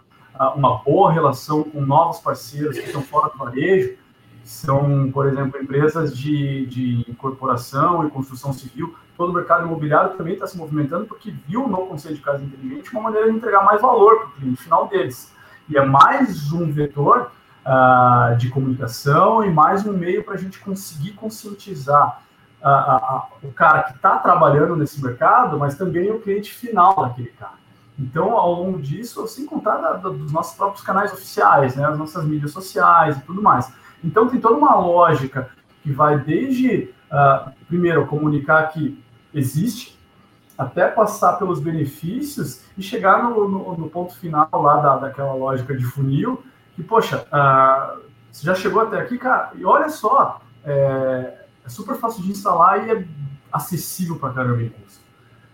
[0.56, 3.96] uma boa relação com novos parceiros que estão fora do varejo,
[4.48, 8.96] são, por exemplo, empresas de, de incorporação e construção civil.
[9.18, 12.92] Todo o mercado imobiliário também está se movimentando porque viu no Conselho de Casa Inteligente
[12.92, 15.34] uma maneira de entregar mais valor para o cliente final deles.
[15.68, 17.30] E é mais um vetor
[17.66, 22.22] uh, de comunicação e mais um meio para a gente conseguir conscientizar
[22.64, 27.34] uh, uh, o cara que está trabalhando nesse mercado, mas também o cliente final daquele
[27.38, 27.58] cara.
[28.00, 31.98] Então, ao longo disso, sem contar da, da, dos nossos próprios canais oficiais, né, as
[31.98, 33.70] nossas mídias sociais e tudo mais.
[34.04, 35.50] Então, tem toda uma lógica
[35.82, 39.02] que vai desde, uh, primeiro, comunicar que
[39.34, 39.98] existe,
[40.58, 45.76] até passar pelos benefícios e chegar no, no, no ponto final lá da, daquela lógica
[45.76, 46.44] de funil,
[46.76, 51.96] que, poxa, uh, você já chegou até aqui, cara, e olha só, é, é super
[51.96, 53.06] fácil de instalar e é
[53.52, 55.02] acessível para caramba em custo.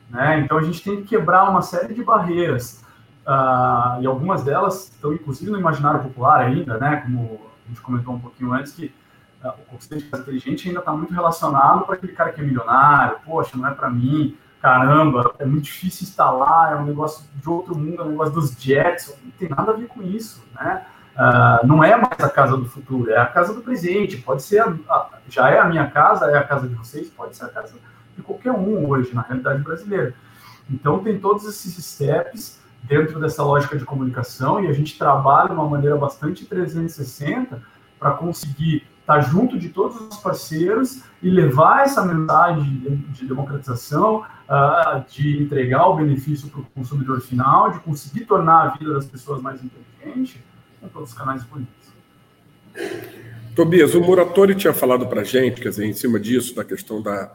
[0.10, 0.39] Né?
[0.39, 2.84] Então, a gente tem que quebrar uma série de barreiras,
[3.26, 6.98] uh, e algumas delas estão, inclusive, no imaginário popular ainda, né?
[7.06, 8.93] como a gente comentou um pouquinho antes, que
[9.43, 12.43] uh, o conceito de casa inteligente ainda está muito relacionado para aquele cara que é
[12.43, 17.49] milionário, poxa, não é para mim, caramba, é muito difícil instalar, é um negócio de
[17.49, 20.86] outro mundo, é um negócio dos jets, não tem nada a ver com isso, né?
[21.16, 24.18] Uh, não é mais a casa do futuro, é a casa do presente.
[24.18, 27.36] Pode ser, a, a, já é a minha casa, é a casa de vocês, pode
[27.36, 27.76] ser a casa
[28.16, 30.16] de qualquer um hoje, na realidade brasileira.
[30.70, 35.55] Então, tem todos esses steps dentro dessa lógica de comunicação e a gente trabalha de
[35.55, 37.61] uma maneira bastante 360
[37.97, 45.03] para conseguir estar junto de todos os parceiros e levar essa mensagem de democratização, uh,
[45.09, 49.41] de entregar o benefício para o consumidor final, de conseguir tornar a vida das pessoas
[49.41, 50.43] mais inteligente
[50.79, 51.84] com todos os canais disponíveis.
[53.55, 57.01] Tobias, o Muratori tinha falado para a gente, quer dizer, em cima disso, da questão
[57.01, 57.31] da,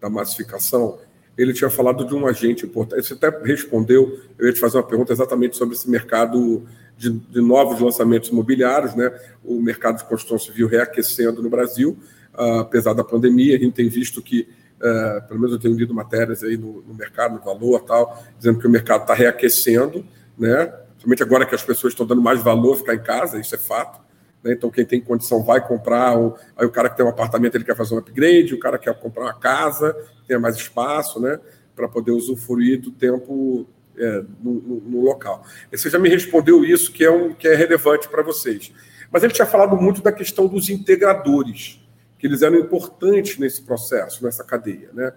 [0.00, 0.98] da massificação,
[1.38, 3.06] ele tinha falado de um agente importante.
[3.06, 6.66] Você até respondeu, eu ia te fazer uma pergunta exatamente sobre esse mercado
[6.96, 9.16] de, de novos lançamentos imobiliários, né?
[9.44, 11.96] o mercado de construção civil reaquecendo no Brasil,
[12.34, 15.94] uh, apesar da pandemia, a gente tem visto que, uh, pelo menos eu tenho lido
[15.94, 20.04] matérias aí no, no mercado, no valor tal, dizendo que o mercado está reaquecendo,
[20.36, 20.74] né?
[20.98, 23.58] somente agora que as pessoas estão dando mais valor a ficar em casa, isso é
[23.58, 24.00] fato,
[24.42, 24.52] né?
[24.52, 26.16] Então, quem tem condição vai comprar.
[26.56, 28.94] aí, o cara que tem um apartamento ele quer fazer um upgrade, o cara quer
[28.98, 31.38] comprar uma casa, tenha mais espaço, né?
[31.74, 33.66] Para poder usufruir do tempo
[33.96, 35.44] é, no, no, no, local.
[35.70, 38.72] Você já me respondeu isso, que é, um, que é relevante para vocês.
[39.10, 41.80] Mas ele tinha falado muito da questão dos integradores,
[42.18, 44.90] que eles eram importantes nesse processo, nessa cadeia.
[44.92, 45.12] Né?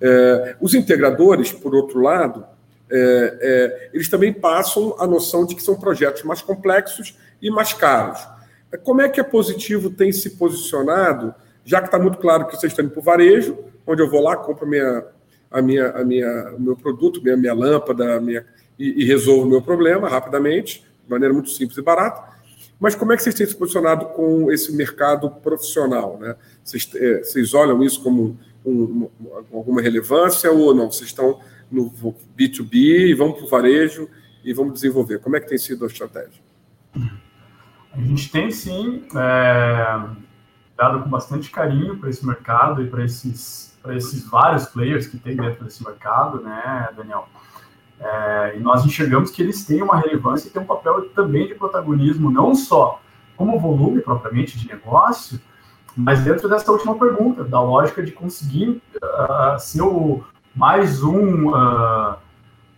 [0.00, 2.46] É, os integradores, por outro lado,
[2.90, 7.72] é, é eles também passam a noção de que são projetos mais complexos e mais
[7.72, 8.26] caros.
[8.82, 12.72] Como é que a Positivo tem se posicionado, já que está muito claro que vocês
[12.72, 15.04] estão indo para o varejo, onde eu vou lá, compro minha,
[15.50, 18.44] a minha, a minha, o meu produto, minha, minha lâmpada minha,
[18.78, 22.36] e, e resolvo o meu problema rapidamente, de maneira muito simples e barata.
[22.78, 26.18] Mas como é que vocês têm se posicionado com esse mercado profissional?
[26.18, 26.36] Né?
[26.62, 29.08] Vocês, é, vocês olham isso como um,
[29.52, 30.90] alguma relevância ou não?
[30.90, 31.40] Vocês estão
[31.70, 31.90] no
[32.38, 34.08] B2B e vamos para o varejo
[34.44, 35.20] e vamos desenvolver.
[35.20, 36.44] Como é que tem sido a estratégia?
[37.96, 40.00] A gente tem sim é,
[40.76, 45.34] dado com bastante carinho para esse mercado e para esses, esses vários players que tem
[45.34, 47.28] dentro desse mercado, né, Daniel?
[47.98, 51.54] É, e nós enxergamos que eles têm uma relevância e têm um papel também de
[51.54, 53.00] protagonismo, não só
[53.34, 55.40] como volume propriamente de negócio,
[55.96, 60.22] mas dentro dessa última pergunta, da lógica de conseguir uh, ser o,
[60.54, 61.48] mais um.
[61.48, 62.25] Uh,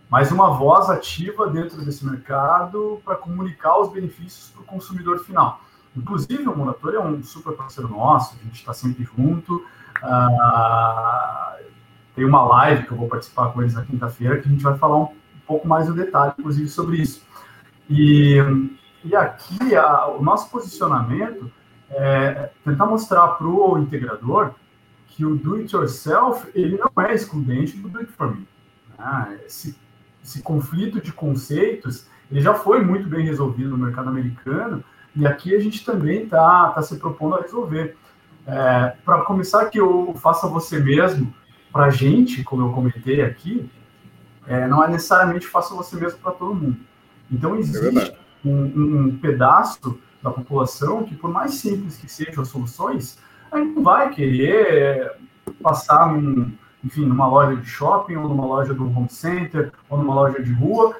[0.08, 5.60] mais uma voz ativa dentro desse mercado para comunicar os benefícios para o consumidor final.
[5.94, 9.66] Inclusive, o Moratório é um super parceiro nosso, a gente está sempre junto.
[10.02, 11.64] Uh,
[12.14, 14.78] tem uma live que eu vou participar com eles na quinta-feira, que a gente vai
[14.78, 15.08] falar um
[15.46, 17.22] pouco mais no detalhe, inclusive, sobre isso.
[17.90, 18.38] E,
[19.04, 21.50] e aqui, a, o nosso posicionamento
[21.90, 24.52] é tentar mostrar para o integrador
[25.08, 28.46] que o do-it-yourself, ele não é excludente do do-it-for-me.
[28.98, 29.40] Né?
[29.44, 29.76] Esse,
[30.28, 34.84] esse conflito de conceitos, ele já foi muito bem resolvido no mercado americano,
[35.16, 37.96] e aqui a gente também está tá se propondo a resolver.
[38.46, 41.34] É, para começar, que eu faça você mesmo,
[41.72, 43.68] para a gente, como eu comentei aqui,
[44.46, 46.76] é, não é necessariamente faça você mesmo para todo mundo.
[47.30, 52.42] Então, é existe é um, um, pedaço da população que, por mais simples que sejam
[52.42, 53.18] as soluções,
[53.50, 55.12] a gente não vai querer
[55.62, 56.52] passar num,
[56.84, 60.52] enfim, numa loja de shopping, ou numa loja do home center, ou numa loja de
[60.52, 60.96] rua,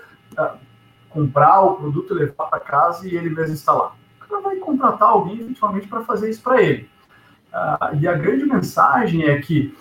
[1.09, 3.95] comprar o produto, levar para casa e ele mesmo instalar.
[4.21, 6.89] O cara vai contratar alguém, eventualmente, para fazer isso para ele.
[7.53, 9.77] Uh, e a grande mensagem é que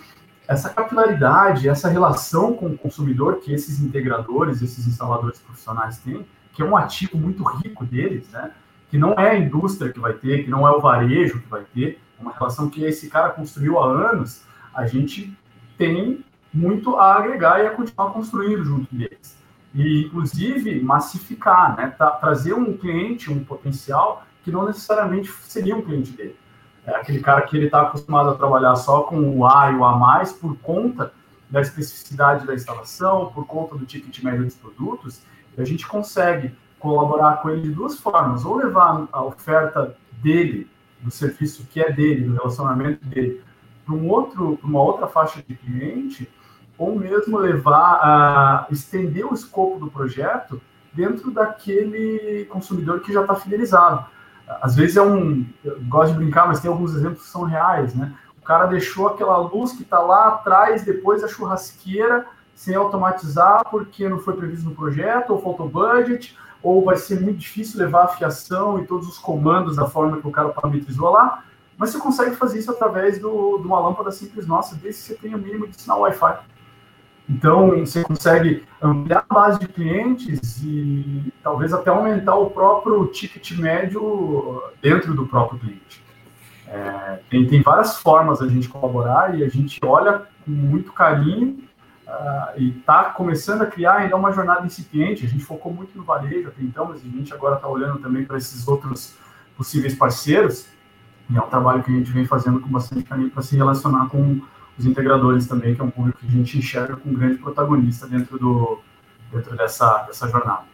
[0.46, 6.62] essa capilaridade, essa relação com o consumidor que esses integradores, esses instaladores profissionais têm, que
[6.62, 8.50] é um ativo muito rico deles, né?
[8.90, 11.64] que não é a indústria que vai ter, que não é o varejo que vai
[11.74, 14.42] ter, é uma relação que esse cara construiu há anos,
[14.74, 15.36] a gente
[15.78, 19.38] tem muito a agregar e a continuar construindo junto deles.
[19.74, 21.94] E, inclusive, massificar, né?
[21.96, 26.36] Tra trazer um cliente, um potencial, que não necessariamente seria um cliente dele.
[26.84, 29.84] É aquele cara que ele está acostumado a trabalhar só com o A e o
[29.84, 31.12] A+, por conta
[31.50, 35.22] da especificidade da instalação, por conta do ticket médio dos produtos,
[35.56, 40.68] a gente consegue colaborar com ele de duas formas, ou levar a oferta dele,
[41.00, 43.42] do serviço que é dele, do relacionamento dele,
[43.88, 46.30] para um outro, uma outra faixa de cliente,
[46.76, 50.60] ou mesmo levar a estender o escopo do projeto
[50.92, 54.04] dentro daquele consumidor que já está fidelizado.
[54.60, 55.46] Às vezes é um,
[55.88, 58.14] gosto de brincar, mas tem alguns exemplos que são reais, né?
[58.38, 64.08] O cara deixou aquela luz que está lá atrás, depois a churrasqueira, sem automatizar, porque
[64.08, 68.08] não foi previsto no projeto, ou faltou budget, ou vai ser muito difícil levar a
[68.08, 71.42] fiação e todos os comandos da forma que o cara parametrizou lá,
[71.78, 75.14] mas você consegue fazer isso através do, de uma lâmpada simples nossa, desde que você
[75.14, 76.38] tenha o mínimo de sinal Wi-Fi.
[77.30, 83.52] Então, você consegue ampliar a base de clientes e talvez até aumentar o próprio ticket
[83.58, 86.02] médio dentro do próprio cliente.
[86.66, 91.58] É, tem, tem várias formas a gente colaborar e a gente olha com muito carinho
[92.06, 95.24] uh, e está começando a criar ainda uma jornada incipiente.
[95.24, 98.24] A gente focou muito no varejo até então, mas a gente agora está olhando também
[98.24, 99.16] para esses outros
[99.56, 100.66] possíveis parceiros.
[101.30, 104.08] E é um trabalho que a gente vem fazendo com bastante carinho para se relacionar
[104.08, 104.40] com
[104.78, 108.06] os integradores também, que é um público que a gente enxerga como um grande protagonista
[108.06, 108.80] dentro, do,
[109.32, 110.64] dentro dessa, dessa jornada.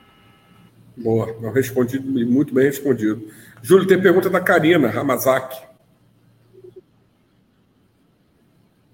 [0.97, 3.27] Boa, respondido, muito bem respondido.
[3.63, 5.61] Júlio, tem pergunta da Karina Ramazaki.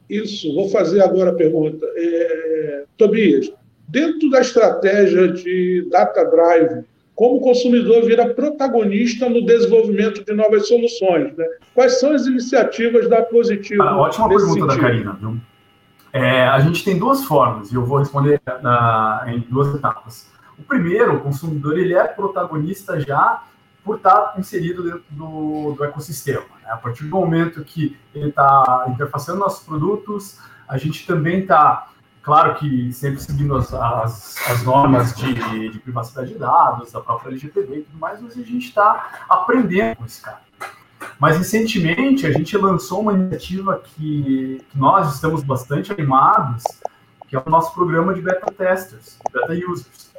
[0.09, 1.87] Isso, vou fazer agora a pergunta.
[1.95, 3.53] É, Tobias,
[3.87, 6.85] dentro da estratégia de Data Drive,
[7.21, 11.37] como o consumidor vira protagonista no desenvolvimento de novas soluções.
[11.37, 11.45] Né?
[11.75, 13.83] Quais são as iniciativas da Positivo?
[13.83, 14.67] Ah, ótima pergunta sentido?
[14.67, 15.19] da Karina.
[15.21, 15.37] Viu?
[16.15, 20.31] É, a gente tem duas formas, e eu vou responder na, em duas etapas.
[20.59, 23.43] O primeiro, o consumidor ele é protagonista já
[23.85, 26.47] por estar inserido dentro do, do ecossistema.
[26.63, 26.71] Né?
[26.71, 31.87] A partir do momento que ele está interfaceando nossos produtos, a gente também está
[32.23, 37.31] Claro que sempre seguindo as, as, as normas de, de, privacidade de dados, da própria
[37.31, 40.41] LGPD e tudo mais, mas a gente está aprendendo com esse cara.
[41.19, 46.63] Mas recentemente a gente lançou uma iniciativa que, que, nós estamos bastante animados,
[47.27, 50.13] que é o nosso programa de beta testers, beta users.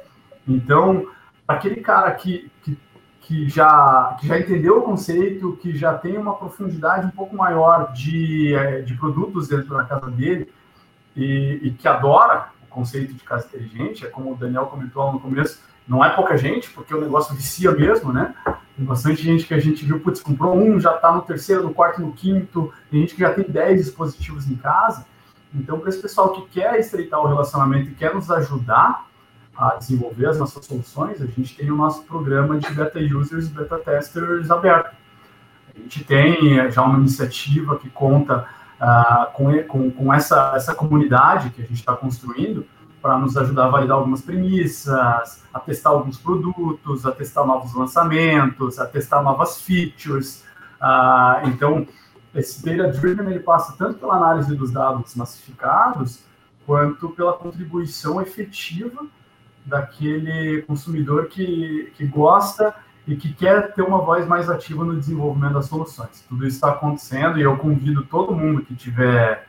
[0.46, 1.06] Então,
[1.46, 2.76] aquele cara que, que,
[3.20, 7.92] que, já, que já entendeu o conceito, que já tem uma profundidade um pouco maior
[7.92, 10.52] de, eh, de produtos dentro da casa dele,
[11.16, 15.20] e, e, que adora o conceito de casa inteligente, é como o Daniel comentou no
[15.20, 18.34] começo, não é pouca gente, porque o negócio vicia mesmo, né?
[18.76, 21.74] Tem bastante gente que a gente viu, putz, comprou um, já está no terceiro, no
[21.74, 25.04] quarto, no quinto, tem gente que já tem 10 dispositivos em casa.
[25.54, 29.06] Então, para esse pessoal que quer estreitar o relacionamento e quer nos ajudar
[29.54, 33.78] a desenvolver as nossas soluções, a gente tem o nosso programa de beta users, beta
[33.78, 34.96] testers aberto.
[35.74, 38.46] A gente tem eh, já uma iniciativa que conta
[38.82, 42.66] uh, com, com, com essa, essa comunidade que a gente está construindo
[43.00, 48.78] para nos ajudar a validar algumas premissas, a testar alguns produtos, a testar novos lançamentos,
[48.78, 50.44] a testar novas features.
[50.80, 51.86] Uh, então,
[52.34, 56.24] esse data driven ele passa tanto pela análise dos dados massificados
[56.64, 59.04] quanto pela contribuição efetiva
[59.64, 62.74] daquele consumidor que, que gosta
[63.06, 66.24] e que quer ter uma voz mais ativa no desenvolvimento das soluções.
[66.28, 69.46] Tudo isso está acontecendo e eu convido todo mundo que tiver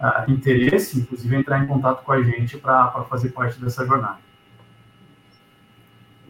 [0.00, 4.18] uh, interesse, inclusive entrar em contato com a gente para fazer parte dessa jornada.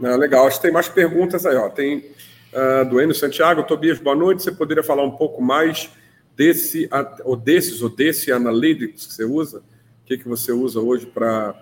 [0.02, 1.56] Ah, legal, acho que tem mais perguntas aí.
[1.56, 1.68] Ó.
[1.68, 4.42] Tem uh, do Enio Santiago, Tobias, boa noite.
[4.42, 5.90] Você poderia falar um pouco mais
[6.34, 6.88] desse,
[7.24, 9.58] ou desses, ou desse Analytics que você usa?
[9.58, 11.54] O que, que você usa hoje para.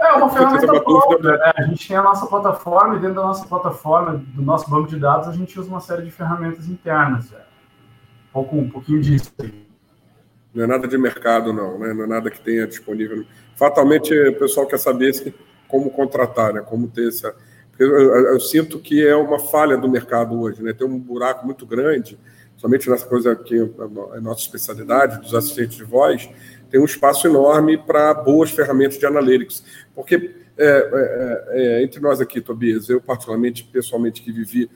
[0.00, 1.52] É uma ferramenta própria, né?
[1.56, 4.98] A gente tem a nossa plataforma e dentro da nossa plataforma, do nosso banco de
[4.98, 7.30] dados, a gente usa uma série de ferramentas internas.
[7.32, 7.36] É.
[7.36, 9.68] Um, pouco, um pouquinho disso aí.
[10.54, 11.92] Não é nada de mercado, não, né?
[11.92, 13.24] Não é nada que tenha disponível.
[13.54, 15.34] Fatalmente, o pessoal quer saber se,
[15.68, 16.60] como contratar, né?
[16.62, 17.34] Como ter essa.
[17.78, 20.72] Eu, eu, eu, sinto que é uma falha do mercado hoje, né?
[20.72, 22.18] Tem um buraco muito grande,
[22.56, 26.28] somente nessa coisa que é a nossa especialidade, dos assistentes de voz,
[26.70, 29.64] tem um espaço enorme para boas ferramentas de analytics.
[29.94, 34.70] Porque, é, é, é, entre nós aqui, Tobias, eu particularmente, pessoalmente, que vivi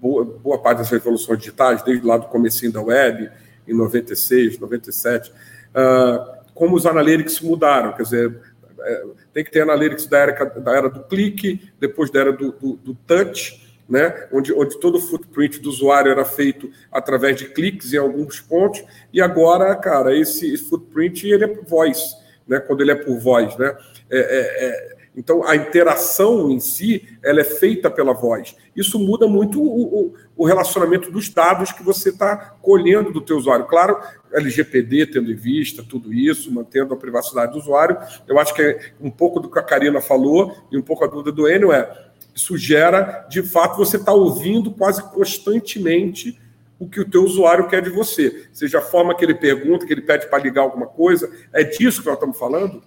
[0.00, 3.30] boa, boa parte das revoluções digitais, desde lá do comecinho da web,
[3.68, 8.40] em 96, 97, uh, como os analytics mudaram, quer dizer,
[8.80, 12.52] é, tem que ter analytics da era, da era do clique, depois da era do,
[12.52, 17.46] do, do touch, né, onde, onde todo o footprint do usuário era feito através de
[17.46, 22.14] cliques em alguns pontos, e agora, cara, esse footprint ele é por voz,
[22.46, 23.56] né, quando ele é por voz.
[23.58, 23.76] Né,
[24.08, 28.54] é, é, é, então, a interação em si ela é feita pela voz.
[28.76, 33.36] Isso muda muito o, o, o relacionamento dos dados que você está colhendo do teu
[33.36, 33.66] usuário.
[33.66, 33.98] Claro,
[34.32, 37.98] LGPD tendo em vista tudo isso, mantendo a privacidade do usuário.
[38.28, 41.08] Eu acho que é um pouco do que a Karina falou e um pouco a
[41.08, 46.40] dúvida do Enio é isso gera, de fato, você está ouvindo quase constantemente
[46.78, 48.48] o que o teu usuário quer de você.
[48.52, 51.30] Seja a forma que ele pergunta, que ele pede para ligar alguma coisa.
[51.52, 52.82] É disso que nós estamos falando?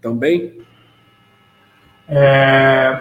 [0.00, 0.60] Também?
[2.06, 3.00] É...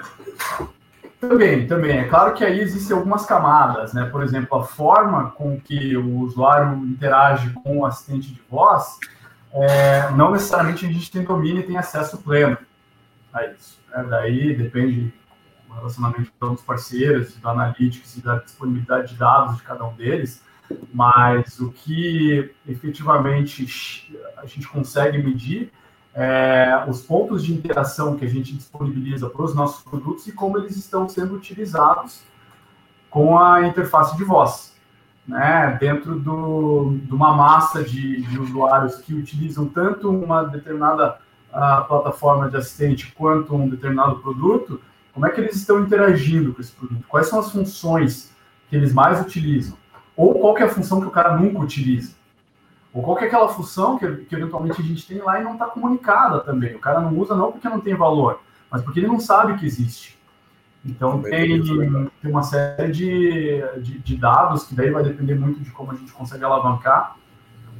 [1.19, 1.97] Também, também.
[1.97, 4.05] É claro que aí existem algumas camadas, né?
[4.05, 8.97] Por exemplo, a forma com que o usuário interage com o assistente de voz,
[9.51, 10.09] é...
[10.11, 12.57] não necessariamente a gente tem domínio e tem acesso pleno
[13.33, 13.77] a isso.
[13.89, 14.05] Né?
[14.09, 15.13] Daí depende
[15.67, 20.41] do relacionamento dos parceiros, do analytics e da disponibilidade de dados de cada um deles,
[20.93, 25.71] mas o que efetivamente a gente consegue medir
[26.13, 30.57] é, os pontos de interação que a gente disponibiliza para os nossos produtos e como
[30.57, 32.23] eles estão sendo utilizados
[33.09, 34.75] com a interface de voz.
[35.27, 41.17] Né, dentro do, de uma massa de, de usuários que utilizam tanto uma determinada
[41.49, 44.79] uh, plataforma de assistente quanto um determinado produto,
[45.17, 47.03] como é que eles estão interagindo com esse produto?
[47.07, 48.31] Quais são as funções
[48.69, 49.75] que eles mais utilizam?
[50.15, 52.13] Ou qual é a função que o cara nunca utiliza?
[52.93, 55.65] Ou qual é aquela função que, que eventualmente a gente tem lá e não está
[55.65, 56.75] comunicada também.
[56.75, 59.65] O cara não usa não porque não tem valor, mas porque ele não sabe que
[59.65, 60.19] existe.
[60.85, 65.71] Então tem, tem uma série de, de, de, dados que daí vai depender muito de
[65.71, 67.17] como a gente consegue alavancar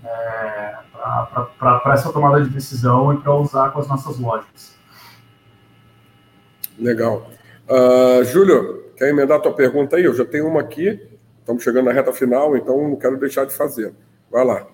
[0.03, 0.75] é,
[1.59, 4.76] para essa tomada de decisão e para usar com as nossas lógicas.
[6.78, 7.30] Legal.
[7.69, 10.03] Uh, Júlio, quer emendar a tua pergunta aí?
[10.03, 11.01] Eu já tenho uma aqui,
[11.39, 13.93] estamos chegando na reta final, então não quero deixar de fazer.
[14.30, 14.67] Vai lá.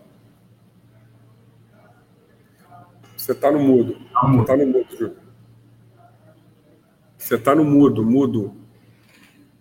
[3.15, 3.95] Você está no mudo.
[4.31, 5.17] Você está no mudo, Júlio.
[7.17, 8.53] Você está no mudo, mudo.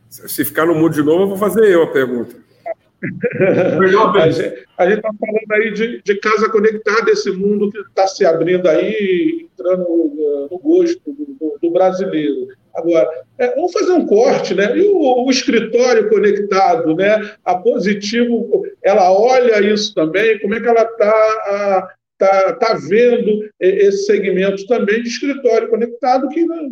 [0.09, 2.37] Se ficar no mudo de novo, eu vou fazer eu a pergunta.
[4.79, 8.69] a gente está falando aí de, de, casa conectada, esse mundo que está se abrindo
[8.69, 12.49] aí, entrando no, no gosto do, do, brasileiro.
[12.75, 14.77] Agora, é, vamos fazer um corte, né?
[14.77, 17.33] E o, o, escritório conectado, né?
[17.45, 24.05] A Positivo, ela olha isso também, como é que ela está está tá vendo esse
[24.05, 26.71] segmento também de escritório conectado, que, no,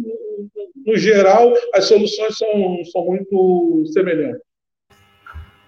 [0.87, 4.50] no geral, as soluções são, são muito semelhantes.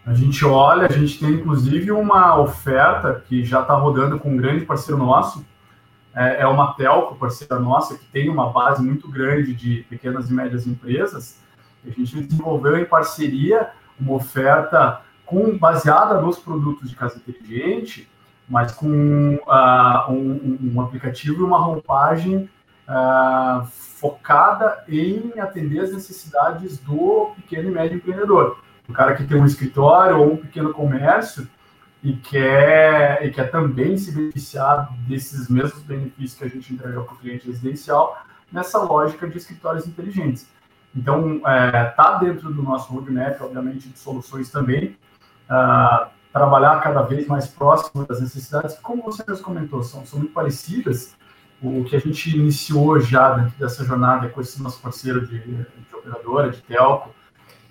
[0.04, 4.36] A gente olha, a gente tem inclusive uma oferta que já está rodando com um
[4.36, 5.44] grande parceiro nosso,
[6.14, 10.34] é, é uma telco, parceira nossa, que tem uma base muito grande de pequenas e
[10.34, 11.40] médias empresas.
[11.86, 18.08] A gente desenvolveu em parceria uma oferta com, baseada nos produtos de casa inteligente,
[18.48, 22.50] mas com uh, um, um, aplicativo e uma roupagem
[22.88, 28.58] uh, focada em atender as necessidades do pequeno e médio empreendedor.
[28.88, 31.48] O cara que tem um escritório ou um pequeno comércio
[32.02, 37.14] e quer, e quer também se beneficiar desses mesmos benefícios que a gente entrega para
[37.14, 40.48] o cliente residencial nessa lógica de escritórios inteligentes.
[40.94, 44.96] Então, está é, tá dentro do nosso roadmap, obviamente, de soluções também.
[45.48, 50.18] Uh, trabalhar cada vez mais próximo das necessidades, que, como você mesmo comentou, são, são
[50.18, 51.14] muito parecidas.
[51.62, 55.94] O que a gente iniciou já dentro dessa jornada com esse nosso parceiro de, de
[55.94, 57.14] operadora, de telco,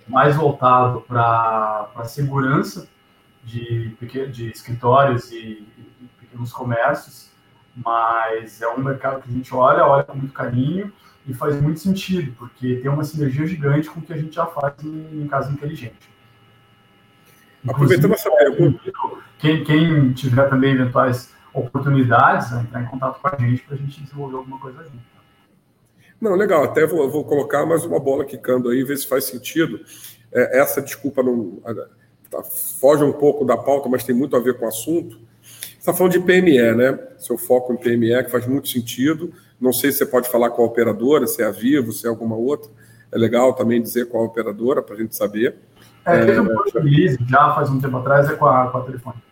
[0.07, 2.87] mais voltado para a segurança
[3.43, 3.95] de,
[4.31, 7.31] de escritórios e, e pequenos comércios,
[7.75, 10.91] mas é um mercado que a gente olha, olha com muito carinho
[11.25, 14.45] e faz muito sentido, porque tem uma sinergia gigante com o que a gente já
[14.45, 16.09] faz em, em casa inteligente.
[17.67, 18.79] Aproveitando essa pergunta.
[19.37, 23.77] Quem, quem tiver também eventuais oportunidades, né, entrar em contato com a gente para a
[23.77, 25.20] gente desenvolver alguma coisa junto.
[26.21, 26.63] Não, legal.
[26.63, 29.79] Até vou, vou, colocar mais uma bola quicando aí, ver se faz sentido.
[30.31, 31.59] É, essa desculpa não
[32.29, 32.43] tá,
[32.79, 35.19] foge um pouco da pauta, mas tem muito a ver com o assunto.
[35.41, 36.99] Você está falando de PME, né?
[37.17, 39.33] Seu foco em PME, que faz muito sentido.
[39.59, 42.09] Não sei se você pode falar com a operadora, se é a Vivo, se é
[42.09, 42.69] alguma outra.
[43.11, 45.55] É legal também dizer qual a operadora, para a gente saber.
[46.05, 49.23] É, teve um release já faz um tempo atrás, é com a, com a Telefônica.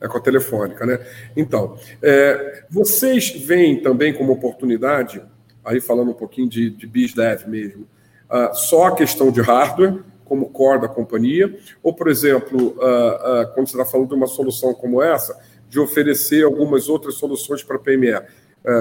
[0.00, 0.98] É com a Telefônica, né?
[1.36, 5.22] Então, é, vocês veem também como oportunidade,
[5.64, 7.86] aí falando um pouquinho de, de BizDev mesmo,
[8.30, 13.54] uh, só a questão de hardware, como core da companhia, ou, por exemplo, uh, uh,
[13.54, 15.38] quando você está falando de uma solução como essa,
[15.68, 18.20] de oferecer algumas outras soluções para PME,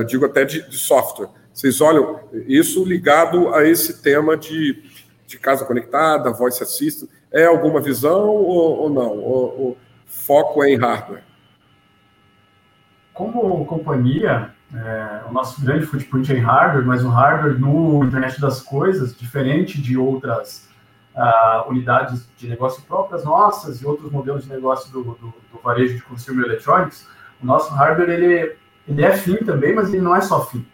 [0.07, 1.29] digo até de, de software.
[1.53, 4.83] Vocês olham isso ligado a esse tema de
[5.29, 9.17] de casa conectada, voice assistant, é alguma visão ou, ou não?
[9.17, 9.77] O, o,
[10.07, 11.23] foco é em hardware?
[13.13, 18.39] Como companhia, é, o nosso grande footprint é em hardware, mas o hardware no internet
[18.39, 20.69] das coisas, diferente de outras
[21.15, 25.95] uh, unidades de negócio próprias nossas e outros modelos de negócio do, do, do varejo
[25.95, 27.07] de consumer electronics,
[27.41, 28.55] o nosso hardware ele,
[28.87, 30.65] ele é fim também, mas ele não é só fim.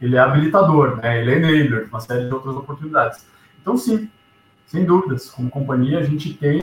[0.00, 1.20] Ele é habilitador, né?
[1.20, 3.26] ele é enabler, uma série de outras oportunidades.
[3.60, 4.08] Então, sim,
[4.66, 6.62] sem dúvidas, como companhia, a gente tem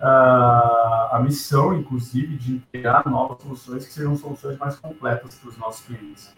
[0.00, 5.86] a missão, inclusive, de criar novas soluções que sejam soluções mais completas para os nossos
[5.86, 6.34] clientes.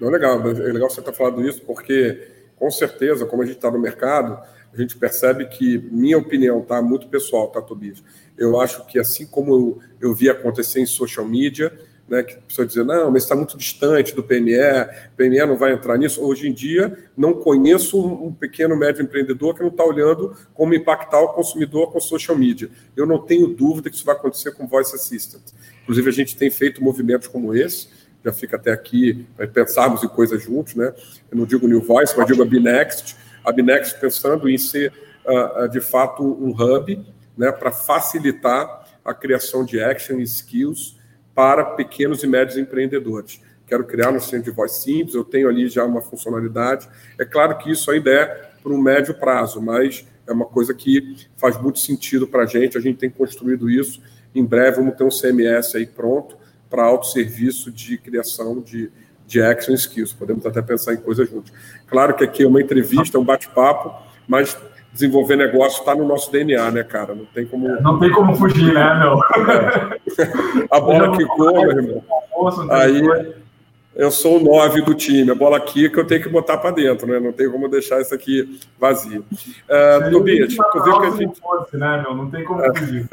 [0.00, 3.70] Não, legal, é legal você estar falando isso, porque, com certeza, como a gente está
[3.70, 4.38] no mercado,
[4.72, 8.02] a gente percebe que, minha opinião, tá muito pessoal, tá, Tobias?
[8.36, 11.72] Eu acho que, assim como eu, eu vi acontecer em social media,
[12.08, 14.58] né, que a pessoa dizer, não, mas está muito distante do PME,
[15.16, 16.22] PME não vai entrar nisso.
[16.22, 21.20] Hoje em dia, não conheço um, pequeno, médio empreendedor que não está olhando como impactar
[21.20, 22.68] o consumidor com social media.
[22.96, 25.42] Eu não tenho dúvida que isso vai acontecer com Voice Assistant.
[25.82, 27.88] Inclusive, a gente tem feito movimentos como esse,
[28.24, 30.94] já fica até aqui para pensarmos em coisas juntos, né?
[31.30, 33.16] Eu não digo New Voice, mas digo a Binext.
[33.44, 34.92] A Binext pensando em ser,
[35.26, 37.04] uh, de fato, um hub
[37.36, 40.96] né, para facilitar a criação de action e skills
[41.34, 43.40] para pequenos e médios empreendedores.
[43.66, 46.88] Quero criar um centro de voz simples, eu tenho ali já uma funcionalidade.
[47.18, 48.26] É claro que isso ainda é
[48.62, 52.76] para um médio prazo, mas é uma coisa que faz muito sentido para a gente.
[52.76, 54.02] A gente tem construído isso.
[54.34, 56.36] Em breve vamos ter um CMS aí pronto
[56.68, 58.90] para autosserviço de criação de,
[59.26, 60.12] de action skills.
[60.12, 61.52] Podemos até pensar em coisas juntos.
[61.86, 63.94] Claro que aqui é uma entrevista, é um bate-papo,
[64.26, 64.56] mas
[64.94, 67.14] desenvolver negócio está no nosso DNA, né, cara?
[67.14, 67.68] Não tem como.
[67.82, 69.18] Não tem como fugir, né, meu?
[70.70, 72.02] a bola quicou, meu irmão.
[72.70, 73.02] Aí
[73.96, 75.30] eu sou o nove do time.
[75.32, 77.18] A bola quica, eu tenho que botar para dentro, né?
[77.18, 79.24] Não tem como deixar isso aqui vazio.
[79.68, 81.40] Uh, Tobias, tu viu que a gente.
[81.40, 82.14] Fosse, né, meu?
[82.14, 83.08] Não tem como fugir.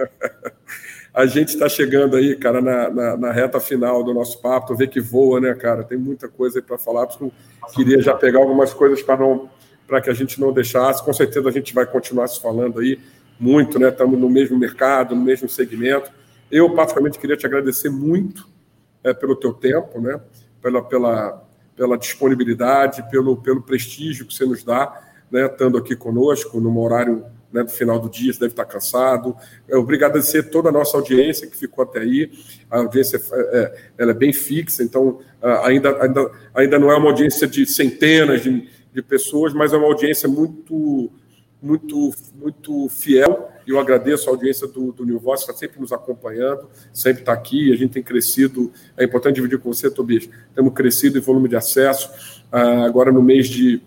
[1.11, 4.67] a gente está chegando aí, cara, na, na, na, reta final do nosso papo.
[4.67, 5.83] Tu vê que voa, né, cara?
[5.83, 7.07] Tem muita coisa aí para falar.
[7.19, 7.31] Eu
[7.73, 9.49] queria já pegar algumas coisas para não
[9.91, 11.03] para que a gente não deixasse.
[11.03, 12.97] Com certeza a gente vai continuar se falando aí
[13.37, 13.89] muito, né?
[13.89, 16.09] Estamos no mesmo mercado, no mesmo segmento.
[16.49, 18.47] Eu, particularmente, queria te agradecer muito
[19.03, 20.17] é, pelo teu tempo, né?
[20.61, 24.97] Pela, pela, pela disponibilidade, pelo, pelo prestígio que você nos dá,
[25.29, 25.47] né?
[25.47, 29.35] Estando aqui conosco, num horário né, no final do dia, você deve estar cansado.
[29.73, 32.31] Obrigado a agradecer toda a nossa audiência que ficou até aí.
[32.69, 37.09] A audiência é, é ela é bem fixa, então ainda, ainda, ainda não é uma
[37.09, 41.09] audiência de centenas de, de pessoas, mas é uma audiência muito,
[41.61, 43.49] muito, muito fiel.
[43.65, 47.33] E eu agradeço a audiência do, do New Voice, está sempre nos acompanhando, sempre está
[47.33, 47.71] aqui.
[47.71, 48.71] A gente tem crescido.
[48.97, 50.27] É importante dividir com você, Tobias.
[50.55, 52.09] Temos crescido em volume de acesso.
[52.51, 53.81] Ah, agora, no mês de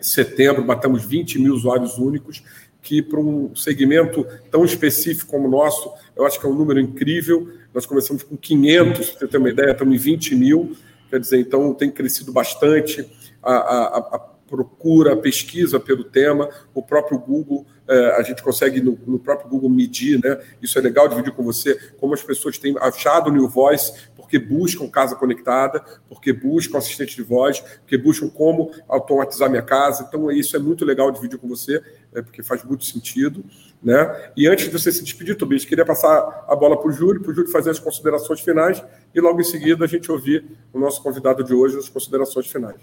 [0.00, 2.42] setembro, batemos 20 mil usuários únicos,
[2.82, 6.78] que para um segmento tão específico como o nosso, eu acho que é um número
[6.78, 7.48] incrível.
[7.72, 10.76] Nós começamos com 500, para você ter uma ideia, estamos em 20 mil.
[11.08, 13.08] Quer dizer, então tem crescido bastante.
[13.42, 18.98] a, a, a procura, pesquisa pelo tema, o próprio Google, é, a gente consegue no,
[19.06, 20.40] no, próprio Google medir, né?
[20.62, 24.38] Isso é legal dividir com você, como as pessoas têm achado o New Voice, porque
[24.38, 30.06] buscam casa conectada, porque buscam assistente de voz, porque buscam como automatizar minha casa.
[30.08, 31.82] Então, isso é muito legal dividir com você,
[32.14, 33.44] é, porque faz muito sentido.
[33.82, 34.30] Né?
[34.34, 37.30] E antes de você se despedir, Tobias, queria passar a bola para o Júlio, para
[37.30, 38.82] o Júlio fazer as considerações finais
[39.14, 42.80] e logo em seguida a gente ouvir o nosso convidado de hoje as considerações finais.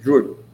[0.00, 0.45] Júlio.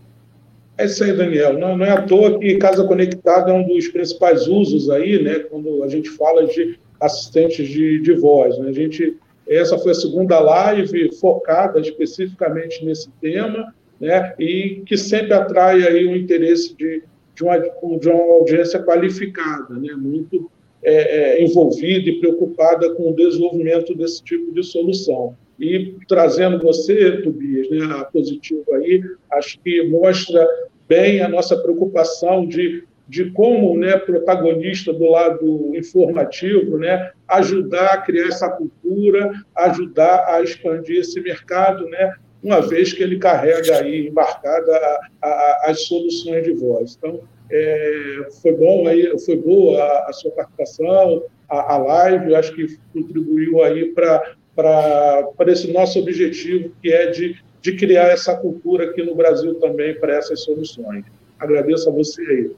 [0.78, 1.58] É isso aí, Daniel.
[1.58, 5.40] Não, não, é à toa que Casa Conectada é um dos principais usos aí, né,
[5.40, 8.58] quando a gente fala de assistentes de, de voz.
[8.58, 8.70] Né?
[8.70, 9.16] A gente,
[9.46, 16.06] essa foi a segunda live focada especificamente nesse tema, né, e que sempre atrai aí
[16.06, 17.02] o interesse de,
[17.34, 20.50] de, uma, de uma audiência qualificada, né, muito
[20.82, 20.94] é,
[21.38, 25.36] é, envolvida e preocupada com o desenvolvimento desse tipo de solução.
[25.62, 29.00] E trazendo você, Tobias, né, a positivo aí,
[29.30, 30.44] acho que mostra
[30.88, 37.98] bem a nossa preocupação de, de como, né, protagonista do lado informativo, né, ajudar a
[37.98, 44.08] criar essa cultura, ajudar a expandir esse mercado, né, uma vez que ele carrega aí
[44.08, 44.76] embarcada
[45.22, 46.96] a, a, as soluções de voz.
[46.98, 47.20] Então,
[47.52, 52.66] é, foi bom aí, foi boa a, a sua participação, a, a live, acho que
[52.92, 59.02] contribuiu aí para para esse nosso objetivo, que é de, de criar essa cultura aqui
[59.02, 61.04] no Brasil também para essas soluções.
[61.38, 62.56] Agradeço a você aí.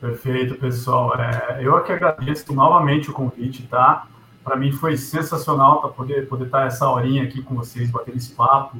[0.00, 1.14] Perfeito, pessoal.
[1.20, 4.06] É, eu aqui agradeço novamente o convite, tá?
[4.42, 8.34] Para mim foi sensacional para poder, poder estar essa horinha aqui com vocês, batendo esse
[8.34, 8.78] papo.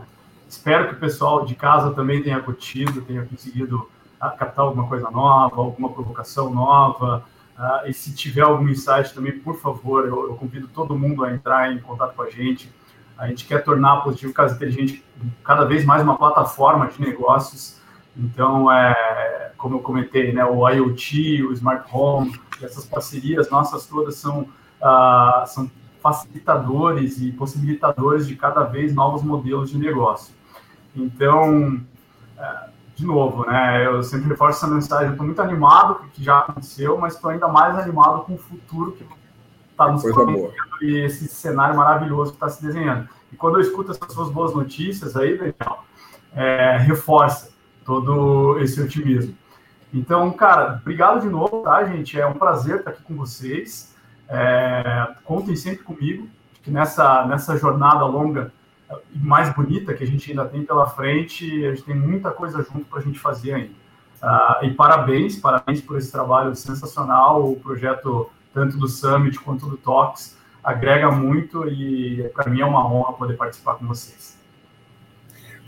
[0.49, 3.88] Espero que o pessoal de casa também tenha curtido, tenha conseguido
[4.18, 7.24] captar alguma coisa nova, alguma provocação nova,
[7.59, 11.33] Uh, e se tiver algum insight também, por favor, eu, eu, convido todo mundo a
[11.33, 12.73] entrar em contato com a gente.
[13.17, 15.05] A gente quer tornar a Positivo Casa Inteligente
[15.45, 17.81] cada vez mais uma plataforma de negócios.
[18.17, 24.17] Então, é, como eu comentei, né, o IoT, o Smart Home, essas parcerias nossas todas
[24.17, 24.43] são,
[24.81, 25.71] uh, são
[26.03, 30.35] facilitadores e possibilitadores de cada vez novos modelos de negócio.
[30.97, 33.86] Então, uh, de novo, né?
[33.86, 35.11] Eu sempre reforço essa mensagem.
[35.11, 38.38] Estou muito animado com o que já aconteceu, mas estou ainda mais animado com o
[38.38, 39.07] futuro que
[39.70, 43.09] está nos prometendo e esse cenário maravilhoso que está se desenhando.
[43.32, 45.84] E quando eu escuto essas suas boas notícias aí, Daniel,
[46.34, 47.51] é, reforça
[47.84, 49.34] todo esse otimismo.
[49.93, 52.18] Então, cara, obrigado de novo, tá, gente?
[52.18, 53.95] É um prazer estar aqui com vocês.
[54.28, 56.28] É, contem sempre comigo,
[56.62, 58.53] que nessa, nessa jornada longa
[59.14, 61.64] mais bonita que a gente ainda tem pela frente.
[61.66, 63.82] A gente tem muita coisa junto para a gente fazer ainda.
[64.22, 67.51] Uh, e parabéns, parabéns por esse trabalho sensacional.
[67.51, 72.86] O projeto, tanto do Summit quanto do Talks, agrega muito e para mim é uma
[72.86, 74.40] honra poder participar com vocês.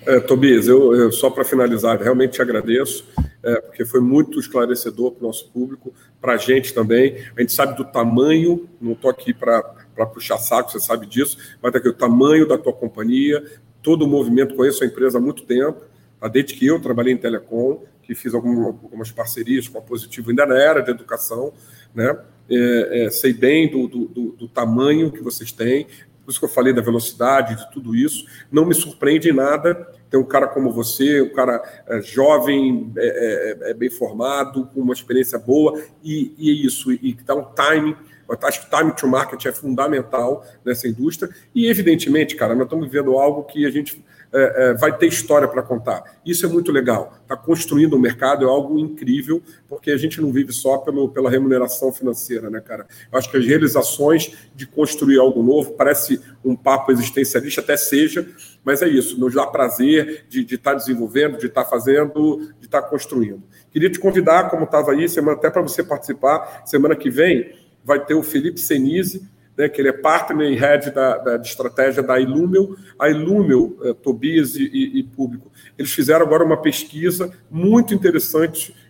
[0.06, 3.08] É, Tobias, eu, eu só para finalizar, realmente te agradeço,
[3.42, 7.16] é, porque foi muito esclarecedor para o nosso público, para a gente também.
[7.36, 11.38] A gente sabe do tamanho, não estou aqui para para puxar saco, você sabe disso,
[11.62, 13.42] mas tá aqui o tamanho da tua companhia,
[13.82, 15.80] todo o movimento, conheço a empresa há muito tempo,
[16.20, 16.28] tá?
[16.28, 20.57] desde que eu trabalhei em Telecom, que fiz algumas parcerias com a Positivo, ainda na
[20.57, 21.53] era de educação,
[21.95, 22.16] né?
[22.49, 25.86] É, é, sei bem do, do, do, do, tamanho que vocês têm,
[26.24, 28.26] por isso que eu falei da velocidade, de tudo isso.
[28.53, 29.74] Não me surpreende em nada
[30.11, 34.80] ter um cara como você, um cara é, jovem, é, é, é, bem formado, com
[34.80, 37.97] uma experiência boa, e, e isso, e que dá um timing
[38.42, 41.32] Acho que time to market é fundamental nessa indústria.
[41.54, 44.02] E, evidentemente, cara, nós estamos vivendo algo que a gente
[44.36, 46.18] é, é, vai ter história para contar.
[46.26, 47.16] Isso é muito legal.
[47.22, 51.08] Está construindo o um mercado é algo incrível, porque a gente não vive só pelo,
[51.08, 52.84] pela remuneração financeira, né, cara?
[53.12, 58.26] Eu acho que as realizações de construir algo novo parece um papo existencialista, até seja,
[58.64, 62.66] mas é isso, nos dá prazer de estar tá desenvolvendo, de estar tá fazendo, de
[62.66, 63.40] estar tá construindo.
[63.70, 68.05] Queria te convidar, como estava aí, semana, até para você participar, semana que vem vai
[68.05, 72.03] ter o Felipe Senise, né, que ele é partner e head da, da de estratégia
[72.03, 72.74] da Ilumel.
[72.99, 78.74] A Ilumel, eh, Tobias e, e, e, público, eles fizeram agora uma pesquisa muito interessante
[78.74, 78.84] é,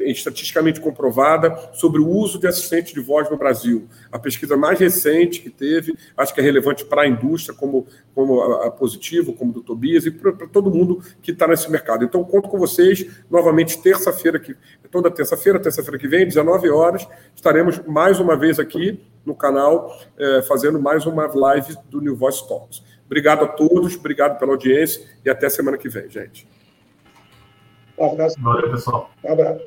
[0.00, 3.88] estatisticamente comprovada sobre o uso de assistente de voz no Brasil.
[4.10, 8.40] A pesquisa mais recente que teve, acho que é relevante para a indústria, como, como
[8.40, 12.04] a, a Positivo, como do Tobias, e para todo mundo que está nesse mercado.
[12.04, 14.56] Então, conto com vocês novamente terça-feira, que
[14.90, 20.42] toda terça-feira, terça-feira que vem, 19 horas, estaremos mais uma vez aqui no canal, é,
[20.42, 22.82] fazendo mais uma live do New Voice Talks.
[23.06, 26.48] Obrigado a todos, obrigado pela audiência e até semana que vem, gente.
[28.02, 28.40] Um abraço.
[28.40, 29.10] Valeu, pessoal.
[29.24, 29.64] Um abraço.